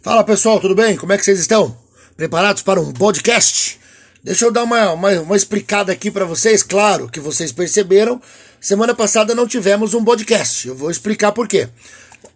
Fala 0.00 0.22
pessoal, 0.22 0.60
tudo 0.60 0.76
bem? 0.76 0.96
Como 0.96 1.12
é 1.12 1.18
que 1.18 1.24
vocês 1.24 1.40
estão? 1.40 1.76
Preparados 2.16 2.62
para 2.62 2.80
um 2.80 2.92
podcast? 2.92 3.80
Deixa 4.22 4.44
eu 4.44 4.52
dar 4.52 4.62
uma, 4.62 4.92
uma, 4.92 5.10
uma 5.20 5.36
explicada 5.36 5.90
aqui 5.90 6.08
para 6.08 6.24
vocês. 6.24 6.62
Claro 6.62 7.08
que 7.08 7.18
vocês 7.18 7.50
perceberam, 7.50 8.22
semana 8.60 8.94
passada 8.94 9.34
não 9.34 9.46
tivemos 9.46 9.94
um 9.94 10.04
podcast. 10.04 10.68
Eu 10.68 10.76
vou 10.76 10.88
explicar 10.88 11.32
por 11.32 11.48
quê. 11.48 11.68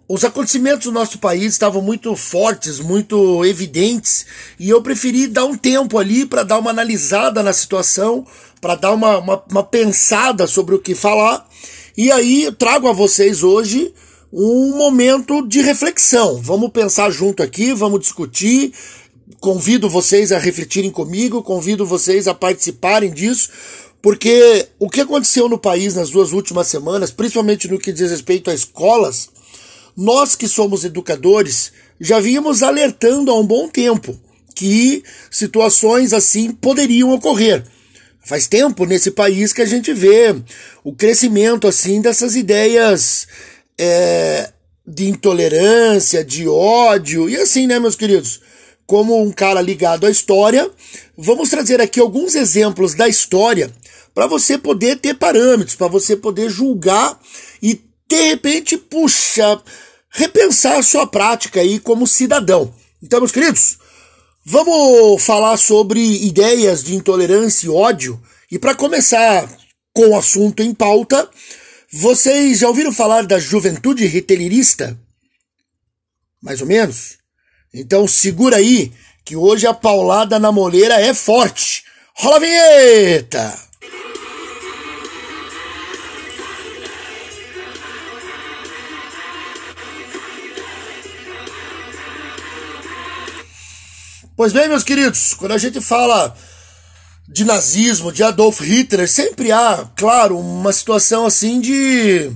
Os 0.08 0.24
acontecimentos 0.24 0.86
do 0.86 0.92
nosso 0.92 1.20
país 1.20 1.52
estavam 1.52 1.80
muito 1.80 2.16
fortes, 2.16 2.80
muito 2.80 3.44
evidentes, 3.44 4.26
e 4.58 4.68
eu 4.68 4.82
preferi 4.82 5.28
dar 5.28 5.44
um 5.44 5.56
tempo 5.56 5.98
ali 5.98 6.26
para 6.26 6.42
dar 6.42 6.58
uma 6.58 6.70
analisada 6.70 7.44
na 7.44 7.52
situação, 7.52 8.26
para 8.60 8.74
dar 8.74 8.90
uma, 8.90 9.18
uma, 9.18 9.42
uma 9.48 9.62
pensada 9.62 10.48
sobre 10.48 10.74
o 10.74 10.80
que 10.80 10.96
falar. 10.96 11.48
E 11.96 12.10
aí 12.10 12.42
eu 12.42 12.52
trago 12.52 12.88
a 12.88 12.92
vocês 12.92 13.44
hoje 13.44 13.94
um 14.32 14.76
momento 14.76 15.46
de 15.46 15.60
reflexão. 15.60 16.40
Vamos 16.40 16.70
pensar 16.70 17.10
junto 17.10 17.42
aqui, 17.42 17.74
vamos 17.74 18.00
discutir. 18.00 18.72
Convido 19.38 19.90
vocês 19.90 20.32
a 20.32 20.38
refletirem 20.38 20.90
comigo, 20.90 21.42
convido 21.42 21.84
vocês 21.84 22.26
a 22.26 22.34
participarem 22.34 23.12
disso, 23.12 23.50
porque 24.00 24.68
o 24.78 24.88
que 24.88 25.00
aconteceu 25.00 25.48
no 25.48 25.58
país 25.58 25.94
nas 25.94 26.10
duas 26.10 26.32
últimas 26.32 26.68
semanas, 26.68 27.10
principalmente 27.10 27.68
no 27.68 27.78
que 27.78 27.92
diz 27.92 28.10
respeito 28.10 28.50
a 28.50 28.54
escolas, 28.54 29.28
nós 29.96 30.34
que 30.34 30.48
somos 30.48 30.84
educadores 30.84 31.72
já 32.00 32.18
vínhamos 32.20 32.62
alertando 32.62 33.30
há 33.30 33.38
um 33.38 33.46
bom 33.46 33.68
tempo 33.68 34.18
que 34.54 35.02
situações 35.30 36.12
assim 36.12 36.52
poderiam 36.52 37.10
ocorrer. 37.10 37.64
Faz 38.24 38.46
tempo 38.46 38.86
nesse 38.86 39.10
país 39.10 39.52
que 39.52 39.60
a 39.60 39.66
gente 39.66 39.92
vê 39.92 40.34
o 40.84 40.92
crescimento 40.92 41.66
assim 41.66 42.00
dessas 42.00 42.36
ideias 42.36 43.26
é, 43.84 44.52
de 44.86 45.08
intolerância, 45.08 46.24
de 46.24 46.46
ódio, 46.48 47.28
e 47.28 47.36
assim, 47.36 47.66
né, 47.66 47.80
meus 47.80 47.96
queridos? 47.96 48.40
Como 48.86 49.20
um 49.20 49.32
cara 49.32 49.60
ligado 49.60 50.06
à 50.06 50.10
história, 50.10 50.70
vamos 51.18 51.50
trazer 51.50 51.80
aqui 51.80 51.98
alguns 51.98 52.36
exemplos 52.36 52.94
da 52.94 53.08
história 53.08 53.72
para 54.14 54.28
você 54.28 54.56
poder 54.56 54.98
ter 54.98 55.14
parâmetros, 55.14 55.74
para 55.74 55.88
você 55.88 56.14
poder 56.14 56.48
julgar 56.48 57.18
e, 57.60 57.80
de 58.08 58.22
repente, 58.22 58.76
puxa, 58.76 59.60
repensar 60.10 60.78
a 60.78 60.82
sua 60.82 61.06
prática 61.06 61.60
aí 61.60 61.80
como 61.80 62.06
cidadão. 62.06 62.72
Então, 63.02 63.18
meus 63.18 63.32
queridos, 63.32 63.78
vamos 64.44 65.24
falar 65.24 65.56
sobre 65.56 66.00
ideias 66.24 66.84
de 66.84 66.94
intolerância 66.94 67.66
e 67.66 67.70
ódio. 67.70 68.20
E 68.50 68.58
para 68.60 68.74
começar 68.74 69.48
com 69.92 70.10
o 70.10 70.16
assunto 70.16 70.62
em 70.62 70.72
pauta, 70.72 71.28
vocês 71.92 72.60
já 72.60 72.68
ouviram 72.68 72.90
falar 72.90 73.26
da 73.26 73.38
juventude 73.38 74.06
ritelirista? 74.06 74.98
Mais 76.40 76.62
ou 76.62 76.66
menos? 76.66 77.18
Então 77.72 78.08
segura 78.08 78.56
aí, 78.56 78.90
que 79.24 79.36
hoje 79.36 79.66
a 79.66 79.74
paulada 79.74 80.38
na 80.38 80.50
moleira 80.50 80.98
é 80.98 81.12
forte. 81.12 81.84
Rola 82.14 82.36
a 82.36 82.40
vinheta! 82.40 83.58
Pois 94.34 94.54
bem, 94.54 94.66
meus 94.66 94.82
queridos, 94.82 95.34
quando 95.34 95.52
a 95.52 95.58
gente 95.58 95.78
fala 95.80 96.34
de 97.32 97.44
nazismo, 97.44 98.12
de 98.12 98.22
Adolf 98.22 98.60
Hitler, 98.60 99.08
sempre 99.08 99.50
há, 99.50 99.88
claro, 99.96 100.38
uma 100.38 100.72
situação 100.72 101.24
assim 101.24 101.60
de 101.60 102.30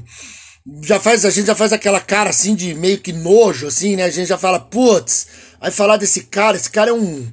já 0.82 0.98
faz 0.98 1.24
a 1.24 1.30
gente 1.30 1.46
já 1.46 1.54
faz 1.54 1.72
aquela 1.72 2.00
cara 2.00 2.30
assim 2.30 2.54
de 2.54 2.74
meio 2.74 2.98
que 2.98 3.12
nojo 3.12 3.66
assim, 3.68 3.94
né? 3.94 4.04
A 4.04 4.10
gente 4.10 4.28
já 4.28 4.38
fala, 4.38 4.58
putz, 4.58 5.26
aí 5.60 5.70
falar 5.70 5.96
desse 5.96 6.22
cara, 6.24 6.56
esse 6.56 6.70
cara 6.70 6.90
é 6.90 6.94
um 6.94 7.30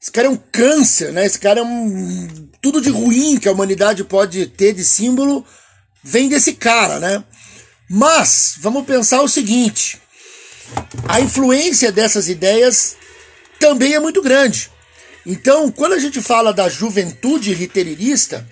esse 0.00 0.10
cara 0.10 0.26
é 0.26 0.30
um 0.30 0.36
câncer, 0.36 1.12
né? 1.12 1.24
Esse 1.24 1.38
cara 1.38 1.60
é 1.60 1.62
um 1.62 2.48
tudo 2.60 2.80
de 2.80 2.90
ruim 2.90 3.38
que 3.38 3.48
a 3.48 3.52
humanidade 3.52 4.02
pode 4.04 4.46
ter 4.46 4.72
de 4.72 4.84
símbolo 4.84 5.44
vem 6.02 6.28
desse 6.28 6.54
cara, 6.54 6.98
né? 6.98 7.22
Mas 7.88 8.56
vamos 8.60 8.84
pensar 8.84 9.22
o 9.22 9.28
seguinte: 9.28 10.00
a 11.08 11.20
influência 11.20 11.92
dessas 11.92 12.28
ideias 12.28 12.96
também 13.60 13.94
é 13.94 14.00
muito 14.00 14.20
grande. 14.22 14.70
Então, 15.26 15.70
quando 15.70 15.94
a 15.94 15.98
gente 15.98 16.20
fala 16.20 16.52
da 16.52 16.68
juventude 16.68 17.54
riteirista, 17.54 18.46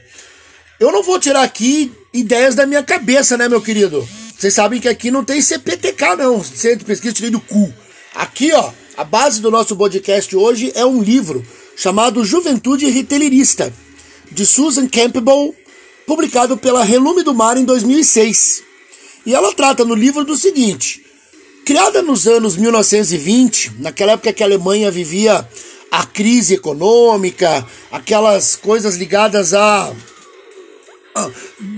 eu 0.81 0.91
não 0.91 1.03
vou 1.03 1.19
tirar 1.19 1.43
aqui 1.43 1.93
ideias 2.13 2.55
da 2.55 2.67
minha 2.67 2.83
cabeça, 2.83 3.37
né, 3.37 3.49
meu 3.49 3.61
querido? 3.61 4.07
Vocês 4.39 4.55
sabem 4.55 4.81
que 4.81 4.89
aqui 4.89 5.11
não 5.11 5.25
tem 5.25 5.41
CPTK, 5.41 6.17
não. 6.17 6.43
Centro 6.43 6.81
de 6.81 6.85
Pesquisa 6.85 7.15
Tirei 7.15 7.31
do 7.31 7.41
Cu. 7.41 7.73
Aqui, 8.15 8.53
ó, 8.53 8.73
a 8.97 9.05
base 9.05 9.41
do 9.41 9.51
nosso 9.51 9.77
podcast 9.77 10.35
hoje 10.35 10.73
é 10.75 10.85
um 10.85 11.03
livro 11.03 11.47
chamado 11.77 12.25
Juventude 12.25 12.87
Riteirista, 12.91 13.73
de 14.31 14.45
Susan 14.45 14.89
Campbell, 14.89 15.55
publicado 16.07 16.57
pela 16.57 16.83
Relume 16.83 17.23
do 17.23 17.35
Mar 17.35 17.57
em 17.57 17.65
2006. 17.65 18.63
E 19.25 19.35
ela 19.35 19.55
trata 19.55 19.85
no 19.85 19.95
livro 19.95 20.25
do 20.25 20.37
seguinte: 20.37 21.05
criada 21.65 22.03
nos 22.03 22.27
anos 22.27 22.57
1920, 22.57 23.75
naquela 23.79 24.13
época 24.13 24.33
que 24.33 24.43
a 24.43 24.47
Alemanha 24.47 24.91
vivia 24.91 25.47
a 25.93 26.07
crise 26.07 26.55
econômica, 26.55 27.67
aquelas 27.91 28.57
coisas 28.57 28.97
ligadas 28.97 29.53
a, 29.53 29.93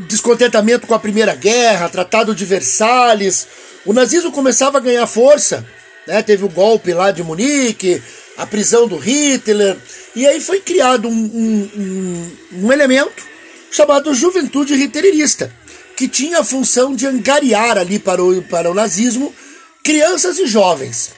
descontentamento 0.06 0.86
com 0.86 0.94
a 0.94 1.00
Primeira 1.00 1.34
Guerra, 1.34 1.88
Tratado 1.88 2.32
de 2.32 2.44
Versalhes. 2.44 3.48
O 3.84 3.92
nazismo 3.92 4.30
começava 4.30 4.78
a 4.78 4.80
ganhar 4.80 5.04
força, 5.08 5.66
né? 6.06 6.22
Teve 6.22 6.44
o 6.44 6.48
golpe 6.48 6.92
lá 6.92 7.10
de 7.10 7.24
Munique, 7.24 8.00
a 8.36 8.46
prisão 8.46 8.86
do 8.86 8.96
Hitler, 8.96 9.76
e 10.14 10.24
aí 10.24 10.40
foi 10.40 10.60
criado 10.60 11.08
um, 11.08 11.12
um, 11.12 11.70
um, 11.76 12.66
um 12.66 12.72
elemento 12.72 13.20
chamado 13.68 14.14
Juventude 14.14 14.74
Hitlerista, 14.74 15.52
que 15.96 16.06
tinha 16.06 16.38
a 16.38 16.44
função 16.44 16.94
de 16.94 17.04
angariar 17.04 17.78
ali 17.78 17.98
para 17.98 18.22
o, 18.22 18.40
para 18.42 18.70
o 18.70 18.74
nazismo 18.74 19.34
crianças 19.82 20.38
e 20.38 20.46
jovens. 20.46 21.10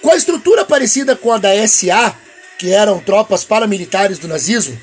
Com 0.00 0.10
a 0.10 0.16
estrutura 0.16 0.64
parecida 0.64 1.14
com 1.14 1.30
a 1.30 1.38
da 1.38 1.50
SA, 1.68 2.16
que 2.62 2.70
eram 2.70 3.00
tropas 3.00 3.42
paramilitares 3.42 4.20
do 4.20 4.28
nazismo. 4.28 4.80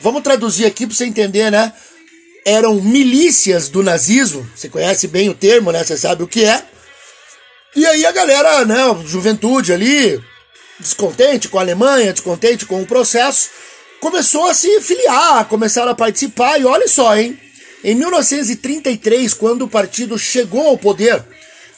Vamos 0.00 0.22
traduzir 0.22 0.66
aqui 0.66 0.86
para 0.86 0.94
você 0.94 1.06
entender, 1.06 1.50
né? 1.50 1.72
Eram 2.44 2.74
milícias 2.74 3.70
do 3.70 3.82
nazismo. 3.82 4.46
Você 4.54 4.68
conhece 4.68 5.08
bem 5.08 5.30
o 5.30 5.34
termo, 5.34 5.72
né? 5.72 5.82
Você 5.82 5.96
sabe 5.96 6.22
o 6.22 6.28
que 6.28 6.44
é. 6.44 6.62
E 7.74 7.86
aí 7.86 8.04
a 8.04 8.12
galera, 8.12 8.66
né, 8.66 8.76
juventude 9.06 9.72
ali, 9.72 10.22
descontente 10.78 11.48
com 11.48 11.58
a 11.58 11.62
Alemanha, 11.62 12.12
descontente 12.12 12.66
com 12.66 12.82
o 12.82 12.86
processo, 12.86 13.48
começou 13.98 14.46
a 14.46 14.52
se 14.52 14.82
filiar, 14.82 15.46
começaram 15.46 15.90
a 15.90 15.94
participar. 15.94 16.60
E 16.60 16.66
olha 16.66 16.86
só, 16.86 17.16
hein? 17.16 17.40
Em 17.82 17.94
1933, 17.94 19.32
quando 19.32 19.62
o 19.62 19.68
partido 19.68 20.18
chegou 20.18 20.66
ao 20.66 20.76
poder, 20.76 21.24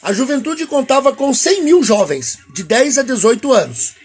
a 0.03 0.11
juventude 0.11 0.67
contava 0.67 1.13
com 1.13 1.33
100 1.33 1.63
mil 1.63 1.81
jovens, 1.81 2.39
de 2.53 2.61
10 2.61 2.97
a 2.97 3.03
18 3.03 3.53
anos. 3.53 4.04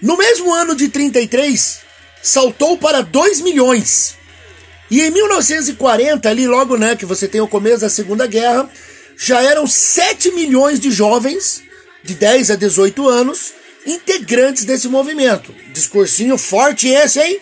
No 0.00 0.16
mesmo 0.16 0.52
ano 0.54 0.74
de 0.74 0.88
33, 0.88 1.80
saltou 2.22 2.78
para 2.78 3.00
2 3.00 3.40
milhões. 3.40 4.16
E 4.90 5.02
em 5.02 5.10
1940, 5.10 6.28
ali 6.28 6.46
logo 6.46 6.76
né, 6.76 6.96
que 6.96 7.04
você 7.04 7.26
tem 7.26 7.40
o 7.40 7.48
começo 7.48 7.80
da 7.80 7.90
Segunda 7.90 8.26
Guerra, 8.26 8.70
já 9.16 9.42
eram 9.42 9.66
7 9.66 10.30
milhões 10.30 10.78
de 10.78 10.90
jovens 10.90 11.62
de 12.02 12.14
10 12.14 12.52
a 12.52 12.56
18 12.56 13.08
anos 13.08 13.52
integrantes 13.84 14.64
desse 14.64 14.88
movimento. 14.88 15.54
Discursinho 15.72 16.38
forte 16.38 16.88
esse, 16.88 17.20
hein? 17.20 17.40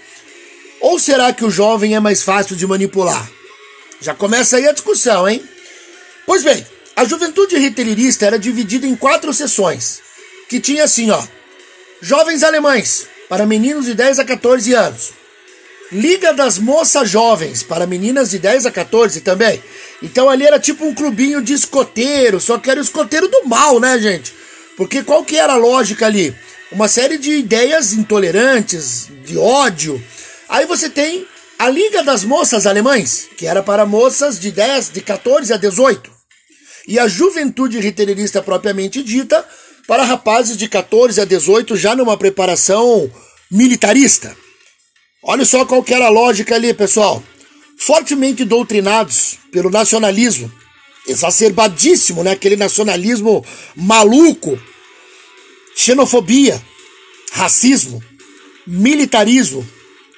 Ou 0.81 0.99
será 0.99 1.33
que 1.33 1.45
o 1.45 1.51
jovem 1.51 1.95
é 1.95 2.01
mais 2.01 2.23
fácil 2.23 2.57
de 2.57 2.67
manipular? 2.67 3.31
Já 4.01 4.15
começa 4.15 4.57
aí 4.57 4.67
a 4.67 4.73
discussão, 4.73 5.29
hein? 5.29 5.43
Pois 6.25 6.43
bem, 6.43 6.67
a 6.95 7.05
juventude 7.05 7.57
riteirista 7.57 8.27
era 8.27 8.39
dividida 8.39 8.87
em 8.87 8.97
quatro 8.97 9.33
sessões, 9.33 10.01
que 10.49 10.61
tinha 10.61 10.85
assim, 10.85 11.11
ó, 11.11 11.23
Jovens 12.01 12.43
Alemães, 12.43 13.07
para 13.29 13.47
meninos 13.47 13.87
de 13.87 13.95
10 13.95 14.19
a 14.19 14.25
14 14.25 14.75
anos. 14.75 15.13
Liga 15.91 16.35
das 16.35 16.59
Moças 16.59 17.09
Jovens, 17.09 17.63
para 17.63 17.87
meninas 17.87 18.31
de 18.31 18.39
10 18.39 18.67
a 18.67 18.71
14 18.71 19.21
também. 19.21 19.63
Então 20.03 20.29
ali 20.29 20.45
era 20.45 20.61
tipo 20.61 20.85
um 20.85 20.95
clubinho 20.95 21.41
de 21.41 21.55
escoteiro, 21.55 22.41
só 22.41 22.59
que 22.59 22.71
era 22.71 22.81
o 22.81 22.83
escoteiro 22.83 23.29
do 23.29 23.45
mal, 23.45 23.81
né, 23.81 23.99
gente? 23.99 24.35
Porque 24.77 25.03
qual 25.03 25.25
que 25.25 25.39
era 25.39 25.55
a 25.55 25.57
lógica 25.57 26.07
ali? 26.07 26.35
Uma 26.71 26.89
série 26.89 27.17
de 27.17 27.31
ideias 27.33 27.93
intolerantes, 27.93 29.09
de 29.25 29.39
ódio. 29.39 30.03
Aí 30.49 30.67
você 30.67 30.91
tem 30.91 31.27
a 31.59 31.71
Liga 31.71 32.03
das 32.03 32.25
Moças 32.25 32.67
Alemães, 32.67 33.29
que 33.37 33.47
era 33.47 33.63
para 33.63 33.87
moças 33.87 34.39
de 34.39 34.51
10, 34.51 34.91
de 34.91 35.01
14 35.01 35.53
a 35.53 35.57
18. 35.57 36.11
E 36.87 36.99
a 36.99 37.09
Juventude 37.09 37.81
Riteirista 37.81 38.43
propriamente 38.43 39.03
dita, 39.03 39.45
para 39.87 40.05
rapazes 40.05 40.57
de 40.57 40.69
14 40.69 41.21
a 41.21 41.25
18 41.25 41.77
já 41.77 41.95
numa 41.95 42.17
preparação 42.17 43.11
militarista. 43.51 44.37
Olha 45.23 45.45
só 45.45 45.65
qual 45.65 45.83
que 45.83 45.95
era 45.95 46.07
a 46.07 46.11
lógica 46.11 46.55
ali, 46.55 46.73
pessoal. 46.75 47.23
Fortemente 47.79 48.45
doutrinados 48.45 49.39
pelo 49.53 49.71
nacionalismo, 49.71 50.51
exacerbadíssimo, 51.07 52.23
né? 52.25 52.33
Aquele 52.33 52.57
nacionalismo 52.57 53.45
maluco. 53.75 54.61
xenofobia, 55.75 56.61
racismo, 57.33 58.03
militarismo 58.67 59.67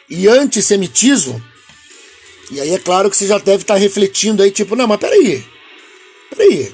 e 0.09 0.29
antissemitismo. 0.29 1.43
E 2.51 2.61
aí 2.61 2.71
é 2.75 2.79
claro 2.79 3.11
que 3.11 3.17
você 3.17 3.27
já 3.27 3.39
deve 3.39 3.63
estar 3.63 3.75
refletindo 3.75 4.43
aí, 4.43 4.51
tipo, 4.51 4.77
não, 4.77 4.87
mas 4.87 5.01
peraí. 5.01 5.45
Peraí. 6.31 6.73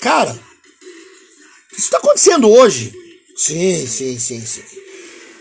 Cara, 0.00 0.38
isso 1.78 1.86
está 1.86 1.98
acontecendo 1.98 2.50
hoje. 2.50 2.92
Sim, 3.36 3.86
sim, 3.86 4.18
sim, 4.18 4.44
sim. 4.44 4.62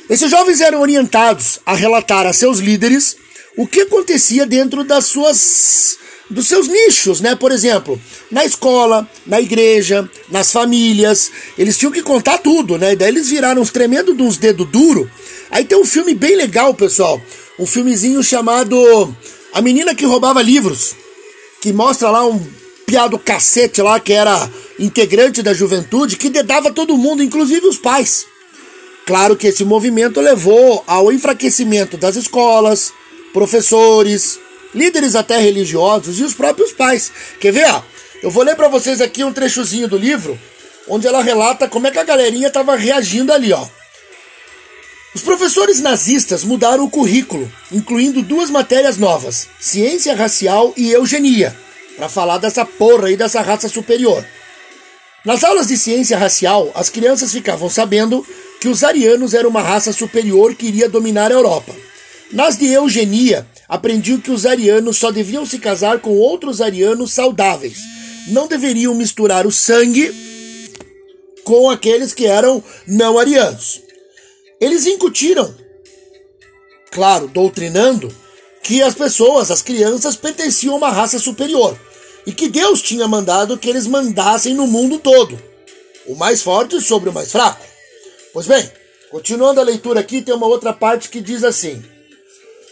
Esses 0.08 0.30
jovens 0.30 0.62
eram 0.62 0.80
orientados 0.80 1.60
a 1.66 1.74
relatar 1.74 2.28
a 2.28 2.32
seus 2.32 2.60
líderes 2.60 3.18
o 3.58 3.66
que 3.66 3.82
acontecia 3.82 4.46
dentro 4.46 4.84
das 4.84 5.06
suas 5.08 5.98
dos 6.30 6.48
seus 6.48 6.68
nichos, 6.68 7.22
né? 7.22 7.36
Por 7.36 7.52
exemplo, 7.52 8.00
na 8.30 8.46
escola, 8.46 9.10
na 9.26 9.42
igreja, 9.42 10.08
nas 10.30 10.52
famílias, 10.52 11.32
eles 11.58 11.78
tinham 11.78 11.92
que 11.92 12.04
contar 12.04 12.38
tudo, 12.38 12.78
né? 12.78 12.96
Daí 12.96 13.08
eles 13.08 13.30
viraram 13.30 13.62
uns 13.62 13.72
tremendo 13.72 14.14
de 14.14 14.22
uns 14.22 14.38
dedos 14.38 14.70
duro. 14.70 15.10
Aí 15.50 15.66
tem 15.66 15.78
um 15.78 15.86
filme 15.86 16.14
bem 16.14 16.36
legal, 16.36 16.74
pessoal, 16.74 17.20
um 17.58 17.66
filmezinho 17.66 18.22
chamado 18.22 18.78
A 19.54 19.62
Menina 19.62 19.96
que 19.96 20.06
Roubava 20.06 20.42
Livros, 20.42 20.96
que 21.62 21.74
mostra 21.74 22.12
lá 22.12 22.28
um 22.28 22.46
piado 22.88 23.20
cacete 23.20 23.82
lá 23.82 24.00
que 24.00 24.14
era 24.14 24.50
integrante 24.80 25.44
da 25.44 25.54
juventude 25.54 26.16
que 26.16 26.30
dedava 26.30 26.72
todo 26.72 26.98
mundo, 26.98 27.22
inclusive 27.22 27.68
os 27.68 27.78
pais. 27.78 28.26
Claro 29.06 29.36
que 29.36 29.48
esse 29.48 29.66
movimento 29.66 30.22
levou 30.22 30.86
ao 30.88 31.12
enfraquecimento 31.12 31.98
das 31.98 32.16
escolas, 32.16 32.94
professores, 33.34 34.40
líderes 34.74 35.16
até 35.16 35.38
religiosos 35.38 36.18
e 36.18 36.24
os 36.24 36.34
próprios 36.34 36.72
pais. 36.72 37.12
Quer 37.42 37.52
ver? 37.52 37.70
Ó? 37.70 37.84
Eu 38.24 38.32
vou 38.32 38.44
ler 38.44 38.56
para 38.56 38.70
vocês 38.70 39.02
aqui 39.02 39.22
um 39.22 39.34
trechozinho 39.34 39.90
do 39.90 39.98
livro, 39.98 40.40
onde 40.88 41.08
ela 41.08 41.22
relata 41.22 41.68
como 41.68 41.88
é 41.88 41.92
que 41.92 42.00
a 42.00 42.06
galerinha 42.06 42.48
estava 42.48 42.78
reagindo 42.78 43.34
ali, 43.34 43.52
ó. 43.52 43.68
Os 45.14 45.22
professores 45.22 45.82
nazistas 45.82 46.46
mudaram 46.46 46.86
o 46.86 46.90
currículo, 46.90 47.52
incluindo 47.70 48.22
duas 48.22 48.50
matérias 48.50 48.98
novas: 48.98 49.50
ciência 49.60 50.16
racial 50.16 50.74
e 50.78 50.92
eugenia, 50.92 51.56
para 51.98 52.08
falar 52.08 52.38
dessa 52.38 52.64
porra 52.64 53.08
aí 53.08 53.18
dessa 53.18 53.42
raça 53.42 53.68
superior. 53.68 54.24
Nas 55.26 55.44
aulas 55.44 55.68
de 55.68 55.76
ciência 55.76 56.18
racial, 56.18 56.72
as 56.76 56.90
crianças 56.90 57.34
ficavam 57.34 57.70
sabendo 57.70 58.26
que 58.62 58.70
os 58.70 58.84
arianos 58.84 59.34
eram 59.34 59.50
uma 59.50 59.62
raça 59.62 59.92
superior 59.92 60.56
que 60.56 60.68
iria 60.68 60.88
dominar 60.88 61.32
a 61.32 61.34
Europa. 61.36 61.76
Nas 62.32 62.58
de 62.58 62.68
eugenia, 62.68 63.46
aprendiam 63.68 64.20
que 64.20 64.32
os 64.32 64.46
arianos 64.46 64.98
só 64.98 65.12
deviam 65.12 65.46
se 65.46 65.60
casar 65.60 66.00
com 66.00 66.12
outros 66.12 66.62
arianos 66.62 67.14
saudáveis. 67.14 67.80
Não 68.28 68.48
deveriam 68.48 68.94
misturar 68.94 69.48
o 69.48 69.52
sangue 69.52 70.14
com 71.44 71.70
aqueles 71.70 72.14
que 72.14 72.26
eram 72.26 72.64
não 72.86 73.18
arianos. 73.18 73.82
Eles 74.62 74.86
incutiram, 74.86 75.54
claro, 76.92 77.28
doutrinando, 77.28 78.14
que 78.64 78.82
as 78.82 78.94
pessoas, 78.94 79.50
as 79.50 79.62
crianças, 79.62 80.16
pertenciam 80.16 80.74
a 80.74 80.78
uma 80.78 80.90
raça 80.90 81.18
superior 81.20 81.78
e 82.28 82.34
que 82.34 82.50
Deus 82.50 82.82
tinha 82.82 83.08
mandado 83.08 83.58
que 83.58 83.70
eles 83.70 83.88
mandassem 83.88 84.54
no 84.54 84.68
mundo 84.68 85.00
todo, 85.00 85.42
o 86.06 86.14
mais 86.14 86.42
forte 86.44 86.80
sobre 86.82 87.10
o 87.10 87.14
mais 87.14 87.32
fraco. 87.32 87.66
Pois 88.34 88.46
bem, 88.46 88.70
continuando 89.10 89.62
a 89.62 89.64
leitura 89.64 90.02
aqui, 90.02 90.22
tem 90.22 90.36
uma 90.36 90.46
outra 90.46 90.74
parte 90.74 91.08
que 91.08 91.22
diz 91.22 91.42
assim: 91.46 91.82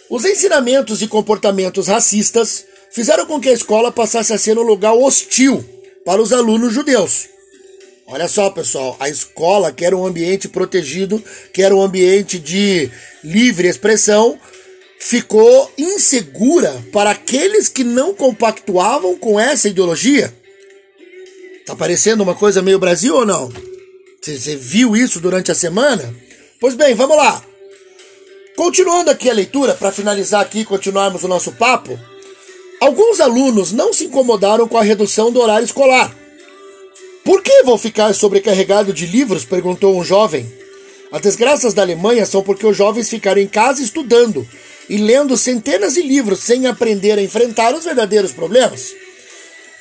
Os 0.10 0.25
ensinamentos 0.25 1.02
e 1.02 1.07
comportamentos 1.07 1.88
racistas 1.88 2.66
fizeram 2.92 3.25
com 3.25 3.40
que 3.40 3.48
a 3.48 3.54
escola 3.54 3.94
passasse 3.94 4.34
a 4.34 4.38
ser 4.38 4.60
um 4.60 4.62
lugar 4.62 4.94
hostil 4.94 5.63
para 6.04 6.22
os 6.22 6.34
alunos 6.34 6.74
judeus. 6.74 7.30
Olha 8.08 8.28
só, 8.28 8.50
pessoal, 8.50 8.98
a 9.00 9.08
escola, 9.08 9.72
que 9.72 9.86
era 9.86 9.96
um 9.96 10.06
ambiente 10.06 10.50
protegido, 10.50 11.24
que 11.54 11.63
era 11.63 11.74
um 11.74 11.81
ambiente 11.81 12.38
de 12.38 12.92
livre 13.24 13.69
expressão, 13.69 14.38
ficou 15.00 15.72
insegura 15.78 16.84
para 16.92 17.12
aqueles 17.12 17.70
que 17.70 17.84
não 17.84 18.14
compactuavam 18.14 19.18
com 19.18 19.40
essa 19.40 19.70
ideologia. 19.70 20.34
Tá 21.66 21.76
parecendo 21.76 22.24
uma 22.24 22.36
coisa 22.36 22.62
meio 22.62 22.80
Brasil 22.80 23.16
ou 23.16 23.26
não? 23.26 23.52
Você 24.22 24.56
viu 24.56 24.96
isso 24.96 25.20
durante 25.20 25.52
a 25.52 25.56
semana? 25.56 26.14
Pois 26.60 26.76
bem, 26.76 26.96
vamos 26.96 27.18
lá. 27.18 27.44
Continuando 28.56 29.12
aqui 29.12 29.30
a 29.30 29.34
leitura, 29.34 29.74
para 29.74 29.92
finalizar 29.92 30.42
aqui 30.42 30.60
e 30.60 30.66
continuarmos 30.66 31.24
o 31.24 31.28
nosso 31.28 31.52
papo, 31.52 32.00
alguns 32.80 33.20
alunos 33.20 33.72
não 33.72 33.92
se 33.94 34.06
incomodaram 34.06 34.68
com 34.68 34.78
a 34.78 34.84
redução 34.84 35.32
do 35.32 35.42
horário 35.42 35.66
escolar. 35.66 36.16
Por 37.24 37.42
que 37.42 37.64
vou 37.64 37.78
ficar 37.78 38.14
sobrecarregado 38.14 38.94
de 38.94 39.06
livros? 39.06 39.44
perguntou 39.44 39.98
um 39.98 40.04
jovem. 40.04 40.52
As 41.12 41.22
desgraças 41.22 41.74
da 41.74 41.82
Alemanha 41.82 42.26
são 42.26 42.42
porque 42.42 42.66
os 42.66 42.78
jovens 42.78 43.10
ficaram 43.10 43.42
em 43.42 43.48
casa 43.48 43.82
estudando 43.82 44.48
e 44.90 44.98
lendo 44.98 45.38
centenas 45.38 45.96
de 45.96 46.02
livros 46.02 46.40
sem 46.40 46.68
aprender 46.68 47.18
a 47.18 47.22
enfrentar 47.22 47.74
os 47.74 47.86
verdadeiros 47.86 48.32
problemas. 48.32 48.94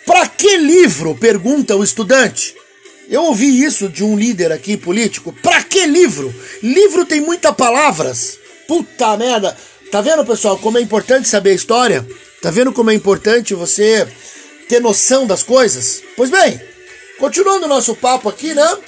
Para 0.06 0.26
que 0.28 0.56
livro? 0.58 1.14
pergunta 1.14 1.76
o 1.76 1.84
estudante. 1.84 2.54
Eu 3.08 3.24
ouvi 3.24 3.62
isso 3.62 3.88
de 3.88 4.02
um 4.02 4.16
líder 4.16 4.52
aqui 4.52 4.76
político. 4.76 5.32
Pra 5.42 5.62
que 5.62 5.86
livro? 5.86 6.34
Livro 6.62 7.04
tem 7.04 7.20
muitas 7.20 7.54
palavras. 7.54 8.38
Puta 8.66 9.16
merda. 9.16 9.56
Tá 9.90 10.00
vendo, 10.00 10.24
pessoal, 10.24 10.58
como 10.58 10.78
é 10.78 10.80
importante 10.80 11.28
saber 11.28 11.50
a 11.50 11.54
história? 11.54 12.06
Tá 12.42 12.50
vendo 12.50 12.72
como 12.72 12.90
é 12.90 12.94
importante 12.94 13.54
você 13.54 14.06
ter 14.68 14.80
noção 14.80 15.26
das 15.26 15.42
coisas? 15.42 16.02
Pois 16.16 16.30
bem, 16.30 16.60
continuando 17.18 17.66
o 17.66 17.68
nosso 17.68 17.94
papo 17.94 18.28
aqui, 18.28 18.54
né? 18.54 18.78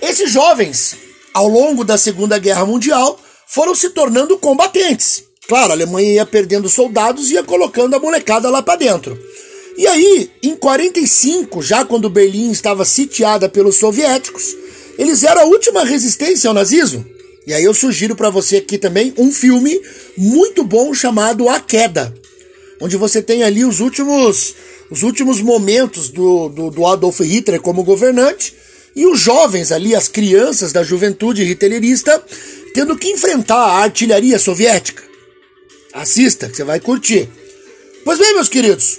Esses 0.00 0.30
jovens, 0.30 0.96
ao 1.34 1.48
longo 1.48 1.84
da 1.84 1.98
Segunda 1.98 2.38
Guerra 2.38 2.64
Mundial, 2.64 3.20
foram 3.48 3.74
se 3.74 3.90
tornando 3.90 4.38
combatentes. 4.38 5.24
Claro, 5.48 5.70
a 5.70 5.74
Alemanha 5.74 6.12
ia 6.12 6.26
perdendo 6.26 6.68
soldados 6.68 7.30
e 7.30 7.34
ia 7.34 7.42
colocando 7.42 7.94
a 7.94 7.98
molecada 7.98 8.50
lá 8.50 8.62
para 8.62 8.78
dentro. 8.78 9.18
E 9.76 9.86
aí, 9.86 10.30
em 10.42 10.54
45, 10.54 11.62
já 11.62 11.84
quando 11.84 12.10
Berlim 12.10 12.50
estava 12.50 12.84
sitiada 12.84 13.48
pelos 13.48 13.76
soviéticos, 13.76 14.54
eles 14.98 15.22
eram 15.22 15.42
a 15.42 15.44
última 15.44 15.84
resistência 15.84 16.48
ao 16.48 16.54
nazismo. 16.54 17.04
E 17.46 17.54
aí 17.54 17.64
eu 17.64 17.72
sugiro 17.72 18.14
para 18.14 18.28
você 18.28 18.56
aqui 18.56 18.76
também 18.76 19.14
um 19.16 19.32
filme 19.32 19.80
muito 20.16 20.62
bom 20.64 20.92
chamado 20.92 21.48
A 21.48 21.58
Queda, 21.58 22.14
onde 22.80 22.96
você 22.96 23.22
tem 23.22 23.42
ali 23.42 23.64
os 23.64 23.80
últimos 23.80 24.54
os 24.90 25.02
últimos 25.02 25.40
momentos 25.40 26.08
do, 26.08 26.48
do, 26.48 26.70
do 26.70 26.86
Adolf 26.86 27.20
Hitler 27.20 27.60
como 27.60 27.84
governante 27.84 28.54
e 28.96 29.06
os 29.06 29.20
jovens 29.20 29.70
ali, 29.70 29.94
as 29.94 30.08
crianças 30.08 30.72
da 30.72 30.82
juventude 30.82 31.44
hitlerista, 31.44 32.22
tendo 32.74 32.96
que 32.96 33.08
enfrentar 33.08 33.56
a 33.56 33.82
artilharia 33.82 34.38
soviética. 34.38 35.02
Assista, 35.92 36.48
que 36.48 36.56
você 36.56 36.64
vai 36.64 36.80
curtir. 36.80 37.28
Pois 38.04 38.18
bem, 38.18 38.34
meus 38.34 38.48
queridos, 38.48 38.98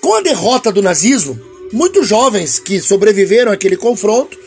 com 0.00 0.14
a 0.14 0.20
derrota 0.20 0.70
do 0.70 0.82
nazismo, 0.82 1.38
muitos 1.72 2.06
jovens 2.06 2.58
que 2.58 2.80
sobreviveram 2.80 3.52
àquele 3.52 3.76
confronto 3.76 4.38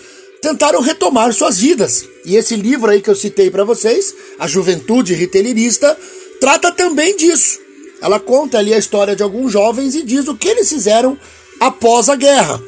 tentaram 0.41 0.81
retomar 0.81 1.33
suas 1.33 1.59
vidas. 1.59 2.05
E 2.25 2.35
esse 2.35 2.55
livro 2.55 2.89
aí 2.89 3.01
que 3.01 3.09
eu 3.09 3.15
citei 3.15 3.51
para 3.51 3.63
vocês, 3.63 4.13
A 4.39 4.47
Juventude 4.47 5.13
Ritelirista, 5.13 5.97
trata 6.39 6.71
também 6.71 7.15
disso. 7.15 7.59
Ela 8.01 8.19
conta 8.19 8.57
ali 8.57 8.73
a 8.73 8.77
história 8.77 9.15
de 9.15 9.21
alguns 9.21 9.51
jovens 9.51 9.93
e 9.93 10.01
diz 10.01 10.27
o 10.27 10.35
que 10.35 10.47
eles 10.47 10.69
fizeram 10.69 11.17
após 11.59 12.09
a 12.09 12.15
guerra. 12.15 12.61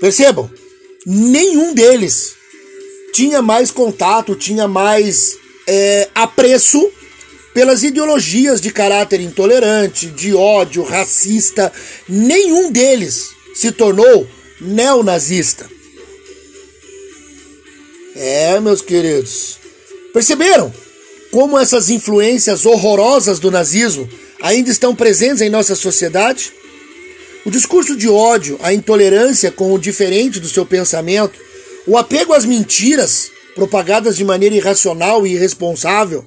Percebam, 0.00 0.50
nenhum 1.06 1.72
deles 1.72 2.34
tinha 3.12 3.42
mais 3.42 3.70
contato, 3.70 4.34
tinha 4.34 4.66
mais 4.66 5.36
é, 5.66 6.08
apreço 6.14 6.90
pelas 7.54 7.82
ideologias 7.82 8.60
de 8.60 8.70
caráter 8.70 9.20
intolerante, 9.20 10.06
de 10.06 10.34
ódio, 10.34 10.82
racista, 10.82 11.70
nenhum 12.08 12.72
deles 12.72 13.28
se 13.54 13.70
tornou 13.70 14.26
neonazista. 14.60 15.68
É, 18.16 18.58
meus 18.60 18.80
queridos. 18.80 19.58
Perceberam 20.12 20.72
como 21.30 21.58
essas 21.58 21.90
influências 21.90 22.66
horrorosas 22.66 23.38
do 23.38 23.50
nazismo 23.50 24.08
ainda 24.40 24.70
estão 24.70 24.94
presentes 24.94 25.40
em 25.40 25.50
nossa 25.50 25.74
sociedade? 25.74 26.52
O 27.44 27.50
discurso 27.50 27.96
de 27.96 28.08
ódio, 28.08 28.58
a 28.62 28.72
intolerância 28.72 29.50
com 29.50 29.72
o 29.72 29.78
diferente 29.78 30.38
do 30.38 30.48
seu 30.48 30.64
pensamento, 30.64 31.38
o 31.86 31.96
apego 31.96 32.32
às 32.32 32.44
mentiras 32.44 33.30
propagadas 33.54 34.16
de 34.16 34.24
maneira 34.24 34.54
irracional 34.54 35.26
e 35.26 35.32
irresponsável, 35.34 36.24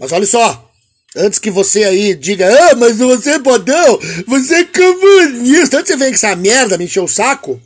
mas 0.00 0.12
olha 0.12 0.26
só, 0.26 0.70
antes 1.16 1.38
que 1.38 1.50
você 1.50 1.84
aí 1.84 2.14
diga, 2.14 2.48
ah, 2.48 2.76
mas 2.76 2.98
você 2.98 3.32
é 3.32 3.38
bodão, 3.38 3.98
você 4.26 4.56
é 4.56 4.64
comunista, 4.64 5.78
antes 5.78 5.92
você 5.92 5.96
vem 5.96 6.08
com 6.08 6.14
essa 6.14 6.36
merda 6.36 6.78
me 6.78 6.84
encher 6.84 7.00
o 7.00 7.08
saco, 7.08 7.60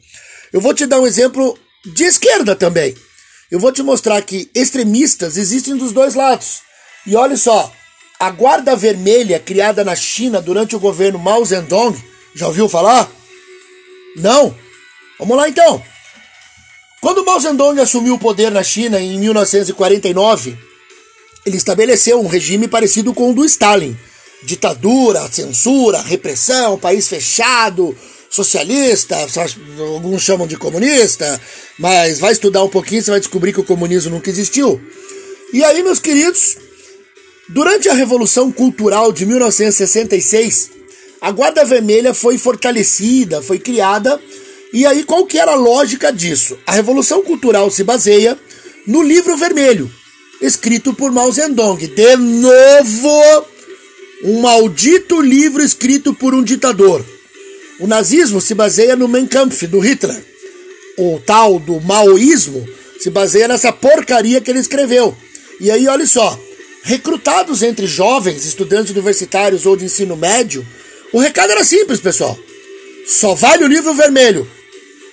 eu 0.53 0.61
vou 0.61 0.75
te 0.75 0.87
dar 0.87 1.01
um 1.01 1.07
exemplo 1.07 1.59
de 1.95 2.05
esquerda 2.05 2.55
também. 2.55 2.95
Eu 3.51 3.59
vou 3.59 3.73
te 3.73 3.83
mostrar 3.83 4.21
que 4.23 4.51
extremistas 4.55 5.37
existem 5.37 5.77
dos 5.77 5.93
dois 5.93 6.15
lados. 6.15 6.61
E 7.07 7.15
olha 7.15 7.37
só, 7.37 7.71
a 8.19 8.31
Guarda 8.31 8.75
Vermelha 8.77 9.39
criada 9.39 9.85
na 9.85 9.95
China 9.95 10.41
durante 10.41 10.75
o 10.75 10.81
governo 10.81 11.19
Mao 11.19 11.45
Zedong, 11.45 11.99
já 12.35 12.47
ouviu 12.47 12.69
falar? 12.69 13.11
Não? 14.17 14.57
Vamos 15.19 15.37
lá 15.37 15.49
então. 15.49 15.83
Quando 17.03 17.25
Mao 17.25 17.41
Zedong 17.41 17.81
assumiu 17.81 18.15
o 18.15 18.19
poder 18.19 18.53
na 18.53 18.63
China 18.63 19.01
em 19.01 19.19
1949, 19.19 20.57
ele 21.45 21.57
estabeleceu 21.57 22.21
um 22.21 22.29
regime 22.29 22.69
parecido 22.69 23.13
com 23.13 23.33
o 23.33 23.35
do 23.35 23.45
Stalin. 23.45 23.97
Ditadura, 24.45 25.29
censura, 25.29 26.01
repressão, 26.01 26.79
país 26.79 27.09
fechado, 27.09 27.93
socialista, 28.31 29.17
alguns 29.81 30.23
chamam 30.23 30.47
de 30.47 30.57
comunista, 30.57 31.41
mas 31.77 32.21
vai 32.21 32.31
estudar 32.31 32.63
um 32.63 32.69
pouquinho, 32.69 33.03
você 33.03 33.11
vai 33.11 33.19
descobrir 33.19 33.53
que 33.53 33.61
o 33.61 33.65
comunismo 33.65 34.13
nunca 34.13 34.31
existiu. 34.31 34.81
E 35.53 35.65
aí, 35.65 35.83
meus 35.83 35.99
queridos, 35.99 36.57
durante 37.49 37.89
a 37.89 37.95
Revolução 37.95 38.53
Cultural 38.53 39.11
de 39.11 39.27
1966, 39.27 40.71
a 41.21 41.33
Guarda 41.33 41.65
Vermelha 41.65 42.15
foi 42.15 42.39
fortalecida, 42.39 43.43
foi 43.43 43.59
criada, 43.59 44.21
e 44.73 44.87
aí 44.87 45.05
qual 45.05 45.27
que 45.27 45.39
era 45.39 45.53
a 45.53 45.57
lógica 45.57 46.13
disso? 46.13 46.59
A 46.67 46.73
Revolução 46.73 47.23
Cultural 47.23 47.71
se 47.71 47.85
baseia 47.85 48.39
no 48.87 49.03
Livro 49.03 49.37
Vermelho, 49.37 49.91
escrito 50.41 50.95
por 50.95 51.13
Mao 51.13 51.31
Zedong. 51.31 51.87
De 51.87 52.17
novo, 52.17 53.47
um 54.25 54.41
maldito 54.41 55.21
livro 55.21 55.63
escrito 55.63 56.15
por 56.15 56.35
um 56.35 56.43
ditador. 56.43 57.05
O 57.79 57.87
nazismo 57.87 58.41
se 58.41 58.55
baseia 58.55 58.97
no 58.97 59.09
Mein 59.09 59.27
Kampf, 59.27 59.67
do 59.67 59.81
Hitler. 59.81 60.25
O 60.97 61.21
tal 61.25 61.59
do 61.59 61.81
maoísmo 61.81 62.67
se 63.01 63.11
baseia 63.11 63.49
nessa 63.49 63.73
porcaria 63.73 64.41
que 64.41 64.51
ele 64.51 64.61
escreveu. 64.61 65.17
E 65.61 65.71
aí, 65.71 65.89
olha 65.89 66.07
só, 66.07 66.39
recrutados 66.83 67.63
entre 67.63 67.87
jovens, 67.87 68.45
estudantes 68.45 68.93
universitários 68.93 69.67
ou 69.67 69.77
de 69.77 69.85
ensino 69.85 70.17
médio, 70.17 70.67
o 71.13 71.19
recado 71.19 71.51
era 71.51 71.65
simples, 71.65 72.01
pessoal. 72.01 72.39
Só 73.07 73.35
vale 73.35 73.65
o 73.65 73.69
livro 73.69 73.93
vermelho. 73.95 74.49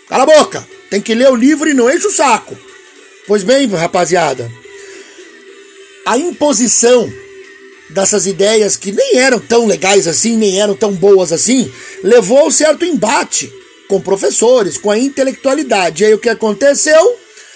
Cala 0.10 0.24
a 0.24 0.26
boca, 0.26 0.68
tem 0.90 1.00
que 1.00 1.14
ler 1.14 1.30
o 1.30 1.36
livro 1.36 1.70
e 1.70 1.74
não 1.74 1.90
enche 1.90 2.08
o 2.08 2.12
saco. 2.12 2.58
Pois 3.28 3.44
bem, 3.44 3.68
rapaziada, 3.68 4.52
a 6.06 6.18
imposição 6.18 7.08
dessas 7.92 8.26
ideias 8.26 8.76
que 8.76 8.92
nem 8.92 9.18
eram 9.20 9.40
tão 9.40 9.68
legais 9.68 10.08
assim, 10.08 10.36
nem 10.36 10.60
eram 10.60 10.76
tão 10.76 10.92
boas 10.94 11.32
assim, 11.32 11.72
levou 12.04 12.40
a 12.40 12.46
um 12.46 12.52
certo 12.52 12.84
embate 12.84 13.54
com 13.88 14.02
professores, 14.02 14.78
com 14.78 14.90
a 14.90 14.98
intelectualidade. 14.98 16.04
E 16.04 16.08
aí 16.08 16.14
o 16.14 16.20
que 16.20 16.30
aconteceu? 16.30 17.16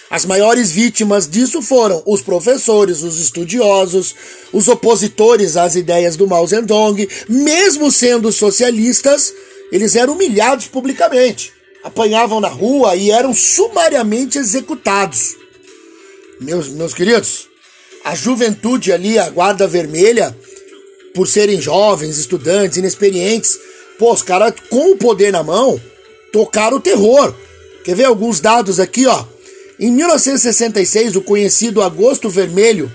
As 0.10 0.26
maiores 0.26 0.72
vítimas 0.72 1.28
disso 1.28 1.60
foram 1.60 2.04
os 2.06 2.22
professores, 2.22 3.02
os 3.02 3.20
estudiosos, 3.20 4.16
os 4.52 4.68
opositores 4.68 5.58
às 5.58 5.76
ideias 5.76 6.16
do 6.16 6.28
Mao 6.28 6.46
Zedong, 6.46 7.10
mesmo 7.28 7.92
sendo 7.92 8.32
socialistas, 8.32 9.34
eles 9.72 9.96
eram 9.96 10.14
humilhados 10.14 10.68
publicamente, 10.68 11.52
apanhavam 11.84 12.40
na 12.40 12.48
rua 12.48 12.96
e 12.96 13.12
eram 13.12 13.34
sumariamente 13.34 14.38
executados. 14.38 15.36
Meus, 16.40 16.70
meus 16.70 16.94
queridos, 16.94 17.48
a 18.04 18.16
juventude 18.16 18.92
ali, 18.92 19.20
a 19.20 19.30
guarda 19.30 19.68
vermelha, 19.68 20.36
por 21.14 21.28
serem 21.28 21.62
jovens, 21.62 22.18
estudantes, 22.18 22.78
inexperientes, 22.78 23.58
pô, 24.00 24.14
os 24.14 24.22
caras 24.22 24.54
com 24.70 24.92
o 24.92 24.98
poder 24.98 25.32
na 25.32 25.44
mão 25.44 25.80
tocaram 26.32 26.78
o 26.78 26.82
terror. 26.82 27.34
Quer 27.84 27.96
ver 27.96 28.06
alguns 28.06 28.40
dados 28.40 28.80
aqui, 28.80 29.06
ó? 29.06 29.26
Em 29.80 29.92
1966, 29.92 31.16
o 31.16 31.22
conhecido 31.22 31.82
Agosto 31.82 32.30
Vermelho, 32.30 32.92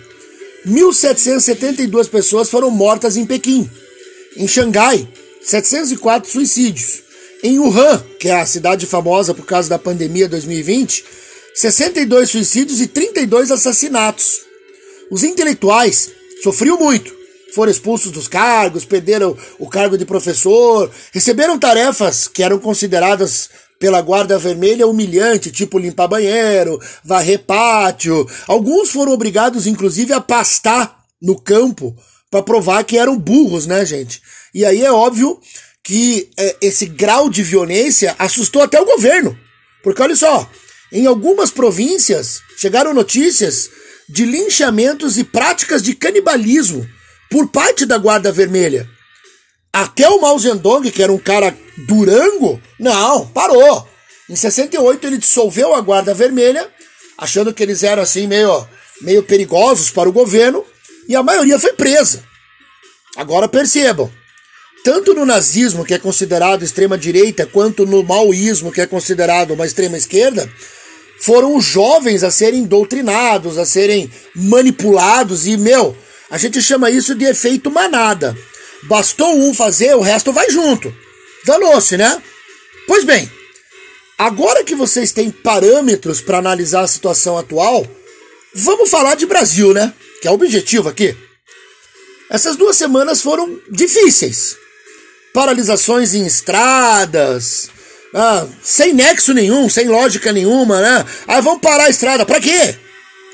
1.772 0.66 2.08
pessoas 2.08 2.50
foram 2.50 2.70
mortas 2.70 3.16
em 3.16 3.24
Pequim. 3.24 3.68
Em 4.36 4.48
Xangai, 4.48 5.08
704 5.42 6.30
suicídios. 6.30 7.07
Em 7.42 7.58
Wuhan, 7.58 8.02
que 8.18 8.28
é 8.28 8.40
a 8.40 8.46
cidade 8.46 8.84
famosa 8.84 9.32
por 9.32 9.46
causa 9.46 9.68
da 9.68 9.78
pandemia 9.78 10.28
2020, 10.28 11.04
62 11.54 12.30
suicídios 12.30 12.80
e 12.80 12.88
32 12.88 13.52
assassinatos. 13.52 14.40
Os 15.10 15.22
intelectuais 15.22 16.10
sofriam 16.42 16.76
muito. 16.78 17.16
Foram 17.54 17.70
expulsos 17.70 18.10
dos 18.10 18.26
cargos, 18.26 18.84
perderam 18.84 19.36
o 19.58 19.68
cargo 19.68 19.96
de 19.96 20.04
professor, 20.04 20.90
receberam 21.12 21.58
tarefas 21.58 22.26
que 22.26 22.42
eram 22.42 22.58
consideradas 22.58 23.48
pela 23.78 24.02
Guarda 24.02 24.36
Vermelha 24.36 24.86
humilhante, 24.86 25.52
tipo 25.52 25.78
limpar 25.78 26.08
banheiro, 26.08 26.80
varrer 27.04 27.44
pátio. 27.44 28.28
Alguns 28.48 28.90
foram 28.90 29.12
obrigados, 29.12 29.66
inclusive, 29.66 30.12
a 30.12 30.20
pastar 30.20 31.04
no 31.22 31.40
campo 31.40 31.96
para 32.30 32.42
provar 32.42 32.84
que 32.84 32.98
eram 32.98 33.16
burros, 33.16 33.66
né, 33.66 33.86
gente? 33.86 34.20
E 34.52 34.64
aí 34.64 34.84
é 34.84 34.90
óbvio 34.90 35.40
que 35.88 36.28
é, 36.36 36.54
esse 36.60 36.84
grau 36.84 37.30
de 37.30 37.42
violência 37.42 38.14
assustou 38.18 38.60
até 38.60 38.78
o 38.78 38.84
governo. 38.84 39.34
Porque 39.82 40.02
olha 40.02 40.14
só, 40.14 40.46
em 40.92 41.06
algumas 41.06 41.50
províncias 41.50 42.42
chegaram 42.58 42.92
notícias 42.92 43.70
de 44.06 44.26
linchamentos 44.26 45.16
e 45.16 45.24
práticas 45.24 45.82
de 45.82 45.94
canibalismo 45.94 46.86
por 47.30 47.48
parte 47.48 47.86
da 47.86 47.96
Guarda 47.96 48.30
Vermelha. 48.30 48.86
Até 49.72 50.06
o 50.10 50.20
Mao 50.20 50.38
Zedong, 50.38 50.90
que 50.90 51.02
era 51.02 51.10
um 51.10 51.18
cara 51.18 51.56
durango, 51.86 52.60
não, 52.78 53.26
parou. 53.28 53.88
Em 54.28 54.36
68 54.36 55.06
ele 55.06 55.16
dissolveu 55.16 55.74
a 55.74 55.80
Guarda 55.80 56.12
Vermelha, 56.12 56.68
achando 57.16 57.54
que 57.54 57.62
eles 57.62 57.82
eram 57.82 58.02
assim 58.02 58.26
meio, 58.26 58.68
meio 59.00 59.22
perigosos 59.22 59.88
para 59.88 60.06
o 60.06 60.12
governo, 60.12 60.62
e 61.08 61.16
a 61.16 61.22
maioria 61.22 61.58
foi 61.58 61.72
presa. 61.72 62.22
Agora 63.16 63.48
percebam, 63.48 64.12
tanto 64.84 65.14
no 65.14 65.26
nazismo, 65.26 65.84
que 65.84 65.94
é 65.94 65.98
considerado 65.98 66.64
extrema 66.64 66.96
direita, 66.96 67.46
quanto 67.46 67.84
no 67.84 68.02
maoísmo, 68.02 68.72
que 68.72 68.80
é 68.80 68.86
considerado 68.86 69.52
uma 69.52 69.66
extrema 69.66 69.96
esquerda, 69.96 70.50
foram 71.20 71.56
os 71.56 71.64
jovens 71.64 72.22
a 72.22 72.30
serem 72.30 72.64
doutrinados, 72.64 73.58
a 73.58 73.66
serem 73.66 74.10
manipulados 74.34 75.46
e, 75.46 75.56
meu, 75.56 75.96
a 76.30 76.38
gente 76.38 76.62
chama 76.62 76.90
isso 76.90 77.14
de 77.14 77.24
efeito 77.24 77.70
manada. 77.70 78.36
Bastou 78.84 79.36
um 79.36 79.52
fazer, 79.52 79.94
o 79.96 80.00
resto 80.00 80.32
vai 80.32 80.48
junto. 80.50 80.94
Danou-se, 81.44 81.96
né? 81.96 82.22
Pois 82.86 83.04
bem, 83.04 83.30
agora 84.16 84.62
que 84.62 84.74
vocês 84.74 85.10
têm 85.10 85.30
parâmetros 85.30 86.20
para 86.20 86.38
analisar 86.38 86.82
a 86.82 86.88
situação 86.88 87.36
atual, 87.36 87.86
vamos 88.54 88.88
falar 88.88 89.16
de 89.16 89.26
Brasil, 89.26 89.74
né? 89.74 89.92
Que 90.22 90.28
é 90.28 90.30
o 90.30 90.34
objetivo 90.34 90.88
aqui. 90.88 91.16
Essas 92.30 92.56
duas 92.56 92.76
semanas 92.76 93.20
foram 93.20 93.60
difíceis. 93.70 94.56
Paralisações 95.32 96.14
em 96.14 96.26
estradas, 96.26 97.70
ah, 98.14 98.46
sem 98.62 98.92
nexo 98.92 99.34
nenhum, 99.34 99.68
sem 99.68 99.86
lógica 99.88 100.32
nenhuma, 100.32 100.80
né? 100.80 101.04
Ah, 101.26 101.40
vamos 101.40 101.60
parar 101.60 101.84
a 101.84 101.90
estrada, 101.90 102.24
pra 102.24 102.40
quê? 102.40 102.74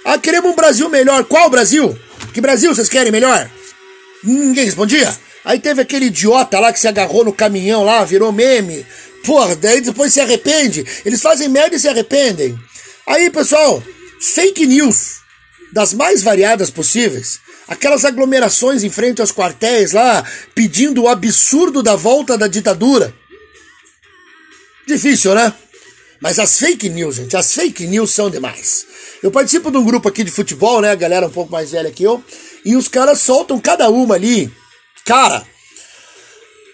Ah, 0.04 0.18
queremos 0.18 0.50
um 0.50 0.56
Brasil 0.56 0.88
melhor. 0.88 1.24
Qual 1.24 1.48
Brasil? 1.48 1.96
Que 2.32 2.40
Brasil 2.40 2.74
vocês 2.74 2.88
querem 2.88 3.12
melhor? 3.12 3.48
Ninguém 4.22 4.64
respondia. 4.64 5.16
Aí 5.44 5.58
teve 5.58 5.80
aquele 5.80 6.06
idiota 6.06 6.58
lá 6.58 6.72
que 6.72 6.80
se 6.80 6.88
agarrou 6.88 7.24
no 7.24 7.32
caminhão 7.32 7.84
lá, 7.84 8.04
virou 8.04 8.32
meme. 8.32 8.84
Porra, 9.24 9.54
daí 9.56 9.80
depois 9.80 10.12
se 10.12 10.20
arrepende. 10.20 10.84
Eles 11.04 11.22
fazem 11.22 11.48
merda 11.48 11.76
e 11.76 11.78
se 11.78 11.88
arrependem. 11.88 12.58
Aí, 13.06 13.30
pessoal, 13.30 13.82
fake 14.20 14.66
news 14.66 15.20
das 15.72 15.92
mais 15.92 16.22
variadas 16.22 16.70
possíveis. 16.70 17.40
Aquelas 17.66 18.04
aglomerações 18.04 18.85
em 18.85 18.90
frente 18.90 19.21
aos 19.21 19.33
quartéis 19.33 19.92
lá, 19.92 20.25
pedindo 20.54 21.02
o 21.02 21.09
absurdo 21.09 21.83
da 21.83 21.97
volta 21.97 22.37
da 22.37 22.47
ditadura. 22.47 23.14
Difícil, 24.87 25.35
né? 25.35 25.52
Mas 26.21 26.38
as 26.38 26.59
fake 26.59 26.88
news, 26.88 27.16
gente, 27.16 27.37
as 27.37 27.52
fake 27.52 27.87
news 27.87 28.11
são 28.11 28.30
demais. 28.30 28.87
Eu 29.23 29.30
participo 29.30 29.71
de 29.71 29.78
um 29.78 29.85
grupo 29.85 30.09
aqui 30.09 30.23
de 30.23 30.30
futebol, 30.30 30.80
né? 30.80 30.90
A 30.90 30.94
galera 30.94 31.26
um 31.26 31.30
pouco 31.30 31.50
mais 31.50 31.71
velha 31.71 31.90
que 31.90 32.02
eu. 32.02 32.23
E 32.64 32.76
os 32.76 32.88
caras 32.88 33.21
soltam 33.21 33.59
cada 33.59 33.88
uma 33.90 34.14
ali. 34.14 34.52
Cara, 35.04 35.47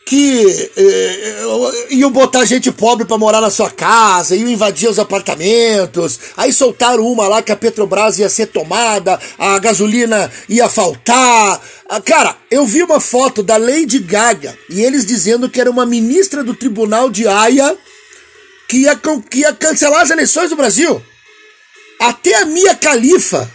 que 0.05 0.73
eh, 0.77 1.87
iam 1.91 2.11
botar 2.11 2.45
gente 2.45 2.73
pobre 2.73 3.07
para 3.07 3.17
morar 3.17 3.41
na 3.41 3.51
sua 3.51 3.71
casa, 3.71 4.35
iam 4.35 4.49
invadir 4.49 4.89
os 4.89 4.99
apartamentos, 4.99 6.19
aí 6.37 6.53
soltaram 6.53 7.07
uma 7.07 7.29
lá 7.29 7.43
que 7.43 7.53
a 7.53 7.57
Petrobras 7.57 8.19
ia 8.19 8.29
ser 8.29 8.47
tomada, 8.47 9.21
a 9.39 9.59
gasolina 9.59 10.31
ia 10.49 10.69
faltar. 10.69 11.61
Ah, 11.89 12.01
cara, 12.01 12.37
eu 12.51 12.67
vi 12.67 12.83
uma 12.83 12.99
foto 12.99 13.43
da 13.43 13.57
Lady 13.57 14.01
Gaga 14.01 14.57
e 14.69 14.83
eles 14.83 15.07
dizendo 15.07 15.49
que 15.49 15.61
era 15.61 15.71
uma 15.71 15.87
ministra 15.87 16.43
do 16.43 16.55
Tribunal 16.55 17.09
de 17.09 17.29
Haia 17.29 17.77
que 18.69 18.79
ia, 18.79 18.97
que 19.29 19.39
ia 19.41 19.53
cancelar 19.53 20.03
as 20.03 20.11
eleições 20.11 20.51
do 20.51 20.57
Brasil. 20.57 21.03
Até 22.01 22.35
a 22.37 22.47
Mia 22.47 22.75
Khalifa, 22.75 23.51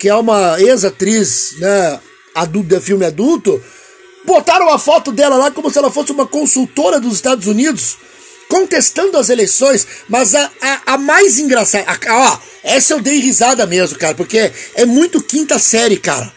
que 0.00 0.08
é 0.08 0.14
uma 0.14 0.60
ex-atriz 0.60 1.54
né, 1.58 2.00
adulto, 2.34 2.68
de 2.68 2.80
filme 2.80 3.04
adulto, 3.04 3.62
botaram 4.24 4.66
uma 4.66 4.78
foto 4.78 5.12
dela 5.12 5.36
lá 5.36 5.50
como 5.50 5.70
se 5.70 5.78
ela 5.78 5.90
fosse 5.90 6.12
uma 6.12 6.26
consultora 6.26 7.00
dos 7.00 7.14
Estados 7.14 7.46
Unidos, 7.46 7.96
contestando 8.48 9.18
as 9.18 9.28
eleições. 9.28 9.86
Mas 10.08 10.34
a, 10.34 10.50
a, 10.60 10.94
a 10.94 10.98
mais 10.98 11.38
engraçada. 11.38 11.84
A, 11.88 12.16
ó, 12.16 12.38
essa 12.62 12.94
eu 12.94 13.00
dei 13.00 13.18
risada 13.18 13.66
mesmo, 13.66 13.98
cara, 13.98 14.14
porque 14.14 14.52
é 14.74 14.84
muito 14.84 15.22
quinta 15.22 15.58
série, 15.58 15.96
cara. 15.96 16.32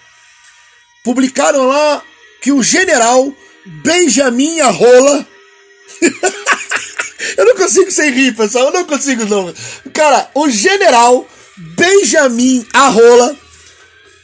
Publicaram 1.04 1.68
lá 1.68 2.04
que 2.42 2.52
o 2.52 2.62
general 2.62 3.34
Benjamin 3.84 4.60
Arrola 4.62 5.28
Eu 7.38 7.46
não 7.46 7.56
consigo 7.56 7.92
sem 7.92 8.12
rir, 8.12 8.36
pessoal. 8.36 8.66
Eu 8.68 8.74
não 8.74 8.86
consigo, 8.86 9.26
não. 9.26 9.54
Cara, 9.94 10.30
o 10.34 10.50
general 10.50 11.28
Benjamin 11.58 12.66
Arrola 12.74 13.36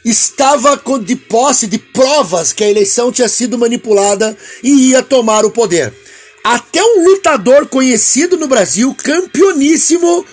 estava 0.04 0.80
de 1.02 1.16
posse 1.16 1.66
de 1.66 1.78
provas 1.78 2.52
que 2.52 2.62
a 2.62 2.70
eleição 2.70 3.10
tinha 3.10 3.28
sido 3.28 3.58
manipulada 3.58 4.36
e 4.62 4.90
ia 4.90 5.02
tomar 5.02 5.44
o 5.44 5.50
poder. 5.50 5.92
Até 6.44 6.82
um 6.82 7.04
lutador 7.04 7.66
conhecido 7.66 8.36
no 8.36 8.46
Brasil, 8.46 8.94
campeoníssimo, 8.94 10.26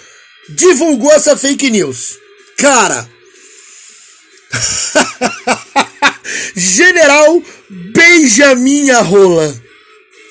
divulgou 0.50 1.12
essa 1.12 1.38
fake 1.38 1.70
news. 1.70 2.20
Cara. 2.58 3.10
General 6.54 7.42
Benjamin 7.70 8.92
Arrola. 8.92 9.56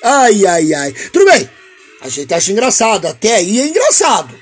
Ai, 0.03 0.45
ai, 0.45 0.73
ai. 0.73 0.93
Tudo 1.11 1.25
bem. 1.25 1.49
A 2.01 2.09
gente 2.09 2.33
acha 2.33 2.51
engraçado. 2.51 3.07
Até 3.07 3.35
aí 3.35 3.59
é 3.59 3.67
engraçado. 3.67 4.39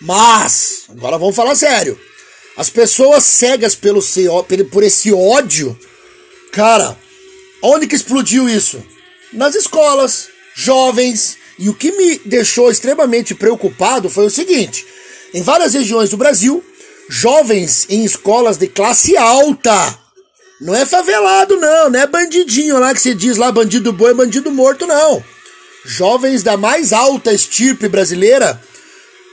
Mas, 0.00 0.84
agora 0.88 1.18
vamos 1.18 1.36
falar 1.36 1.54
sério. 1.54 1.98
As 2.56 2.70
pessoas 2.70 3.24
cegas 3.24 3.74
pelo, 3.74 4.00
por 4.70 4.82
esse 4.82 5.12
ódio, 5.12 5.76
cara, 6.52 6.96
onde 7.62 7.86
que 7.86 7.96
explodiu 7.96 8.48
isso? 8.48 8.82
Nas 9.32 9.54
escolas, 9.54 10.28
jovens. 10.54 11.36
E 11.58 11.68
o 11.68 11.74
que 11.74 11.92
me 11.92 12.18
deixou 12.24 12.70
extremamente 12.70 13.34
preocupado 13.34 14.08
foi 14.08 14.26
o 14.26 14.30
seguinte: 14.30 14.86
em 15.32 15.42
várias 15.42 15.74
regiões 15.74 16.10
do 16.10 16.16
Brasil, 16.16 16.64
jovens 17.08 17.86
em 17.88 18.04
escolas 18.04 18.56
de 18.56 18.68
classe 18.68 19.16
alta. 19.16 19.98
Não 20.60 20.74
é 20.74 20.86
favelado, 20.86 21.56
não, 21.56 21.90
não 21.90 22.00
é 22.00 22.06
bandidinho 22.06 22.78
lá 22.78 22.94
que 22.94 23.00
se 23.00 23.12
diz 23.12 23.36
lá, 23.36 23.50
bandido 23.50 23.92
boi, 23.92 24.14
bandido 24.14 24.50
morto, 24.52 24.86
não. 24.86 25.22
Jovens 25.84 26.42
da 26.42 26.56
mais 26.56 26.92
alta 26.92 27.32
estirpe 27.32 27.88
brasileira 27.88 28.60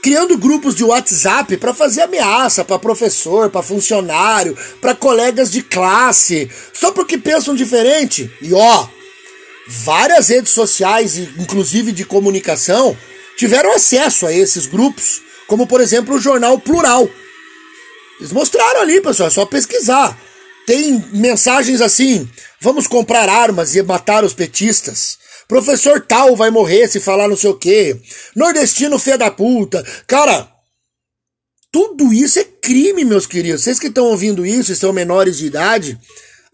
criando 0.02 0.36
grupos 0.36 0.74
de 0.74 0.82
WhatsApp 0.82 1.56
para 1.56 1.72
fazer 1.72 2.02
ameaça 2.02 2.64
para 2.64 2.78
professor, 2.78 3.48
para 3.48 3.62
funcionário, 3.62 4.58
para 4.80 4.96
colegas 4.96 5.48
de 5.50 5.62
classe, 5.62 6.50
só 6.72 6.90
porque 6.90 7.16
pensam 7.16 7.54
diferente. 7.54 8.28
E 8.42 8.52
ó, 8.52 8.88
várias 9.68 10.28
redes 10.28 10.50
sociais, 10.50 11.16
inclusive 11.16 11.92
de 11.92 12.04
comunicação, 12.04 12.96
tiveram 13.36 13.72
acesso 13.72 14.26
a 14.26 14.32
esses 14.32 14.66
grupos, 14.66 15.22
como 15.46 15.68
por 15.68 15.80
exemplo 15.80 16.16
o 16.16 16.20
jornal 16.20 16.58
Plural. 16.58 17.08
Eles 18.18 18.32
mostraram 18.32 18.80
ali, 18.80 19.00
pessoal, 19.00 19.28
é 19.28 19.30
só 19.30 19.46
pesquisar. 19.46 20.18
Tem 20.66 21.04
mensagens 21.12 21.80
assim: 21.80 22.28
vamos 22.60 22.88
comprar 22.88 23.28
armas 23.28 23.76
e 23.76 23.82
matar 23.82 24.24
os 24.24 24.34
petistas. 24.34 25.21
Professor 25.52 26.00
tal 26.00 26.34
vai 26.34 26.50
morrer 26.50 26.88
se 26.88 26.98
falar 26.98 27.28
não 27.28 27.36
sei 27.36 27.50
o 27.50 27.58
quê. 27.58 27.94
Nordestino 28.34 28.98
fé 28.98 29.18
da 29.18 29.30
puta. 29.30 29.84
Cara, 30.06 30.48
tudo 31.70 32.10
isso 32.10 32.38
é 32.38 32.44
crime, 32.44 33.04
meus 33.04 33.26
queridos. 33.26 33.62
Vocês 33.62 33.78
que 33.78 33.88
estão 33.88 34.06
ouvindo 34.06 34.46
isso 34.46 34.72
e 34.72 34.76
são 34.76 34.94
menores 34.94 35.36
de 35.36 35.44
idade, 35.44 36.00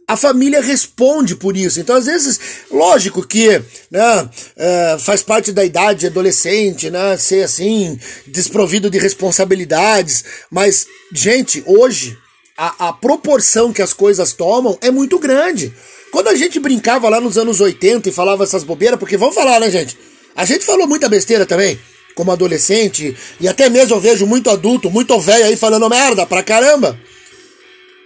a 0.05 0.17
família 0.17 0.61
responde 0.61 1.37
por 1.37 1.57
isso. 1.57 1.79
Então, 1.79 1.95
às 1.95 2.07
vezes, 2.07 2.41
lógico 2.73 3.25
que 3.25 3.63
né, 3.89 4.31
é, 4.57 4.97
faz 4.99 5.23
parte 5.23 5.53
da 5.53 5.65
idade 5.65 6.09
adolescente, 6.09 6.91
né, 6.91 7.17
ser 7.17 7.45
assim, 7.45 7.97
desprovido 8.27 8.91
de 8.91 8.99
responsabilidades. 8.99 10.25
Mas, 10.51 10.89
gente, 11.13 11.63
hoje, 11.67 12.19
a, 12.57 12.89
a 12.89 12.93
proporção 12.93 13.73
que 13.73 13.81
as 13.81 13.93
coisas 13.93 14.33
tomam 14.33 14.77
é 14.81 14.91
muito 14.91 15.21
grande. 15.21 15.73
Quando 16.11 16.29
a 16.29 16.35
gente 16.35 16.59
brincava 16.59 17.09
lá 17.09 17.21
nos 17.21 17.37
anos 17.37 17.61
80 17.61 18.09
e 18.09 18.13
falava 18.13 18.45
essas 18.45 18.65
bobeiras, 18.65 18.99
porque 18.99 19.17
vamos 19.17 19.35
falar, 19.35 19.61
né, 19.61 19.71
gente? 19.71 19.97
A 20.35 20.45
gente 20.45 20.65
falou 20.65 20.87
muita 20.87 21.09
besteira 21.09 21.45
também, 21.45 21.79
como 22.15 22.33
adolescente, 22.33 23.17
e 23.41 23.49
até 23.49 23.69
mesmo 23.69 23.97
eu 23.97 24.01
vejo 24.01 24.27
muito 24.27 24.51
adulto, 24.51 24.91
muito 24.91 25.19
velho 25.21 25.45
aí 25.45 25.57
falando 25.57 25.89
merda 25.89 26.25
pra 26.25 26.43
caramba. 26.43 26.99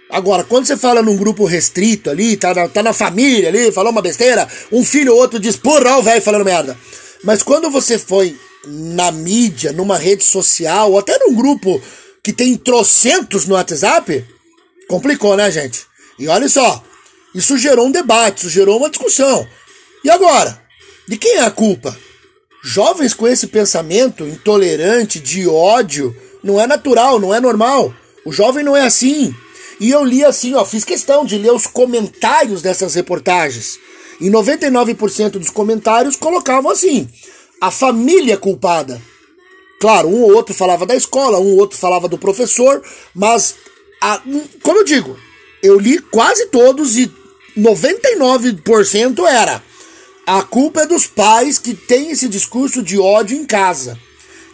Agora, 0.09 0.43
quando 0.43 0.65
você 0.65 0.77
fala 0.77 1.01
num 1.01 1.17
grupo 1.17 1.45
restrito 1.45 2.09
ali, 2.09 2.37
tá 2.37 2.53
na, 2.53 2.67
tá 2.67 2.83
na 2.83 2.93
família 2.93 3.49
ali, 3.49 3.71
falou 3.71 3.91
uma 3.91 4.01
besteira, 4.01 4.47
um 4.71 4.83
filho 4.83 5.13
ou 5.13 5.19
outro 5.19 5.39
diz, 5.39 5.55
porra, 5.55 5.97
o 5.97 6.03
velho 6.03 6.21
falando 6.21 6.45
merda. 6.45 6.77
Mas 7.23 7.41
quando 7.41 7.69
você 7.71 7.97
foi 7.97 8.37
na 8.67 9.11
mídia, 9.11 9.71
numa 9.71 9.97
rede 9.97 10.23
social, 10.23 10.91
ou 10.91 10.99
até 10.99 11.17
num 11.17 11.33
grupo 11.33 11.81
que 12.21 12.31
tem 12.31 12.55
trocentos 12.55 13.45
no 13.45 13.55
WhatsApp, 13.55 14.23
complicou, 14.87 15.35
né, 15.35 15.49
gente? 15.49 15.81
E 16.19 16.27
olha 16.27 16.47
só, 16.47 16.83
isso 17.33 17.57
gerou 17.57 17.87
um 17.87 17.91
debate, 17.91 18.39
isso 18.39 18.49
gerou 18.49 18.77
uma 18.77 18.89
discussão. 18.89 19.47
E 20.03 20.09
agora? 20.09 20.61
De 21.07 21.17
quem 21.17 21.37
é 21.37 21.41
a 21.41 21.51
culpa? 21.51 21.97
Jovens 22.63 23.13
com 23.13 23.27
esse 23.27 23.47
pensamento 23.47 24.25
intolerante, 24.25 25.19
de 25.19 25.47
ódio, 25.47 26.15
não 26.43 26.59
é 26.59 26.67
natural, 26.67 27.19
não 27.19 27.33
é 27.33 27.39
normal. 27.39 27.93
O 28.25 28.31
jovem 28.31 28.63
não 28.63 28.75
é 28.75 28.85
assim. 28.85 29.35
E 29.79 29.89
eu 29.91 30.03
li 30.03 30.23
assim, 30.23 30.53
ó, 30.53 30.63
fiz 30.63 30.83
questão 30.83 31.25
de 31.25 31.37
ler 31.37 31.51
os 31.51 31.67
comentários 31.67 32.61
dessas 32.61 32.93
reportagens. 32.95 33.77
E 34.21 34.29
99% 34.29 35.31
dos 35.31 35.49
comentários 35.49 36.15
colocavam 36.15 36.71
assim: 36.71 37.09
a 37.59 37.71
família 37.71 38.37
culpada. 38.37 39.01
Claro, 39.79 40.07
um 40.07 40.21
ou 40.21 40.33
outro 40.33 40.53
falava 40.53 40.85
da 40.85 40.95
escola, 40.95 41.39
um 41.39 41.51
ou 41.51 41.57
outro 41.57 41.77
falava 41.77 42.07
do 42.07 42.17
professor, 42.17 42.81
mas, 43.13 43.55
a, 44.01 44.21
como 44.61 44.79
eu 44.79 44.83
digo, 44.85 45.17
eu 45.61 45.77
li 45.77 45.99
quase 45.99 46.45
todos 46.45 46.97
e 46.97 47.11
99% 47.57 49.25
era 49.27 49.63
a 50.25 50.41
culpa 50.41 50.81
é 50.81 50.85
dos 50.85 51.05
pais 51.05 51.59
que 51.59 51.73
têm 51.73 52.11
esse 52.11 52.29
discurso 52.29 52.81
de 52.81 52.97
ódio 52.97 53.35
em 53.35 53.45
casa. 53.45 53.99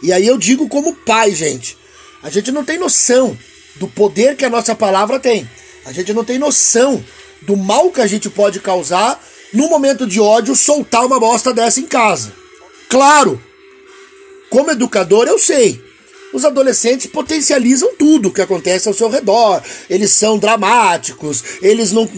E 0.02 0.12
aí 0.12 0.26
eu 0.26 0.36
digo 0.36 0.68
como 0.68 0.96
pai, 0.96 1.32
gente. 1.32 1.78
A 2.22 2.28
gente 2.28 2.50
não 2.50 2.64
tem 2.64 2.78
noção 2.78 3.38
do 3.76 3.86
poder 3.86 4.36
que 4.36 4.44
a 4.44 4.50
nossa 4.50 4.74
palavra 4.74 5.20
tem. 5.20 5.48
A 5.84 5.92
gente 5.92 6.12
não 6.12 6.24
tem 6.24 6.38
noção 6.38 7.02
do 7.42 7.56
mal 7.56 7.90
que 7.90 8.00
a 8.00 8.06
gente 8.06 8.28
pode 8.28 8.58
causar 8.58 9.22
no 9.52 9.68
momento 9.68 10.06
de 10.06 10.20
ódio 10.20 10.56
soltar 10.56 11.06
uma 11.06 11.20
bosta 11.20 11.54
dessa 11.54 11.80
em 11.80 11.86
casa. 11.86 12.32
Claro, 12.88 13.40
como 14.50 14.72
educador 14.72 15.28
eu 15.28 15.38
sei 15.38 15.89
os 16.32 16.44
adolescentes 16.44 17.06
potencializam 17.06 17.94
tudo 17.96 18.30
que 18.32 18.40
acontece 18.40 18.88
ao 18.88 18.94
seu 18.94 19.08
redor. 19.08 19.62
Eles 19.88 20.10
são 20.12 20.38
dramáticos, 20.38 21.42
eles 21.60 21.92
não. 21.92 22.08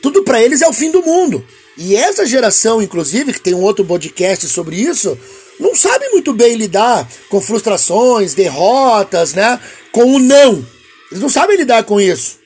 Tudo 0.00 0.22
para 0.22 0.42
eles 0.42 0.62
é 0.62 0.68
o 0.68 0.72
fim 0.72 0.90
do 0.90 1.02
mundo. 1.02 1.44
E 1.76 1.96
essa 1.96 2.26
geração, 2.26 2.82
inclusive, 2.82 3.32
que 3.32 3.40
tem 3.40 3.54
um 3.54 3.62
outro 3.62 3.84
podcast 3.84 4.46
sobre 4.48 4.76
isso, 4.76 5.18
não 5.58 5.74
sabe 5.74 6.08
muito 6.10 6.32
bem 6.34 6.54
lidar 6.54 7.08
com 7.28 7.40
frustrações, 7.40 8.34
derrotas, 8.34 9.32
né? 9.32 9.58
Com 9.90 10.14
o 10.14 10.18
não. 10.18 10.64
Eles 11.10 11.22
não 11.22 11.28
sabem 11.28 11.56
lidar 11.56 11.84
com 11.84 12.00
isso. 12.00 12.38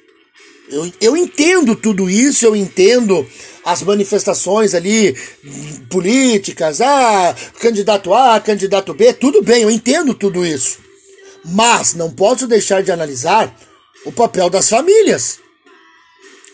Eu, 0.71 0.93
eu 1.01 1.17
entendo 1.17 1.77
tudo 1.77 2.11
isso, 2.11 2.45
eu 2.45 2.55
entendo 2.57 3.27
as 3.65 3.83
manifestações 3.83 4.75
ali 4.75 5.17
políticas, 5.89 6.81
ah, 6.81 7.35
candidato 7.61 8.15
A, 8.15 8.41
candidato 8.41 8.95
B, 8.95 9.12
tudo 9.12 9.43
bem, 9.43 9.62
eu 9.62 9.71
entendo 9.71 10.15
tudo 10.15 10.45
isso. 10.47 10.86
Mas 11.47 11.95
não 11.95 12.11
posso 12.11 12.47
deixar 12.47 12.83
de 12.83 12.91
analisar 12.91 13.55
o 14.05 14.13
papel 14.13 14.51
das 14.51 14.69
famílias. 14.69 15.39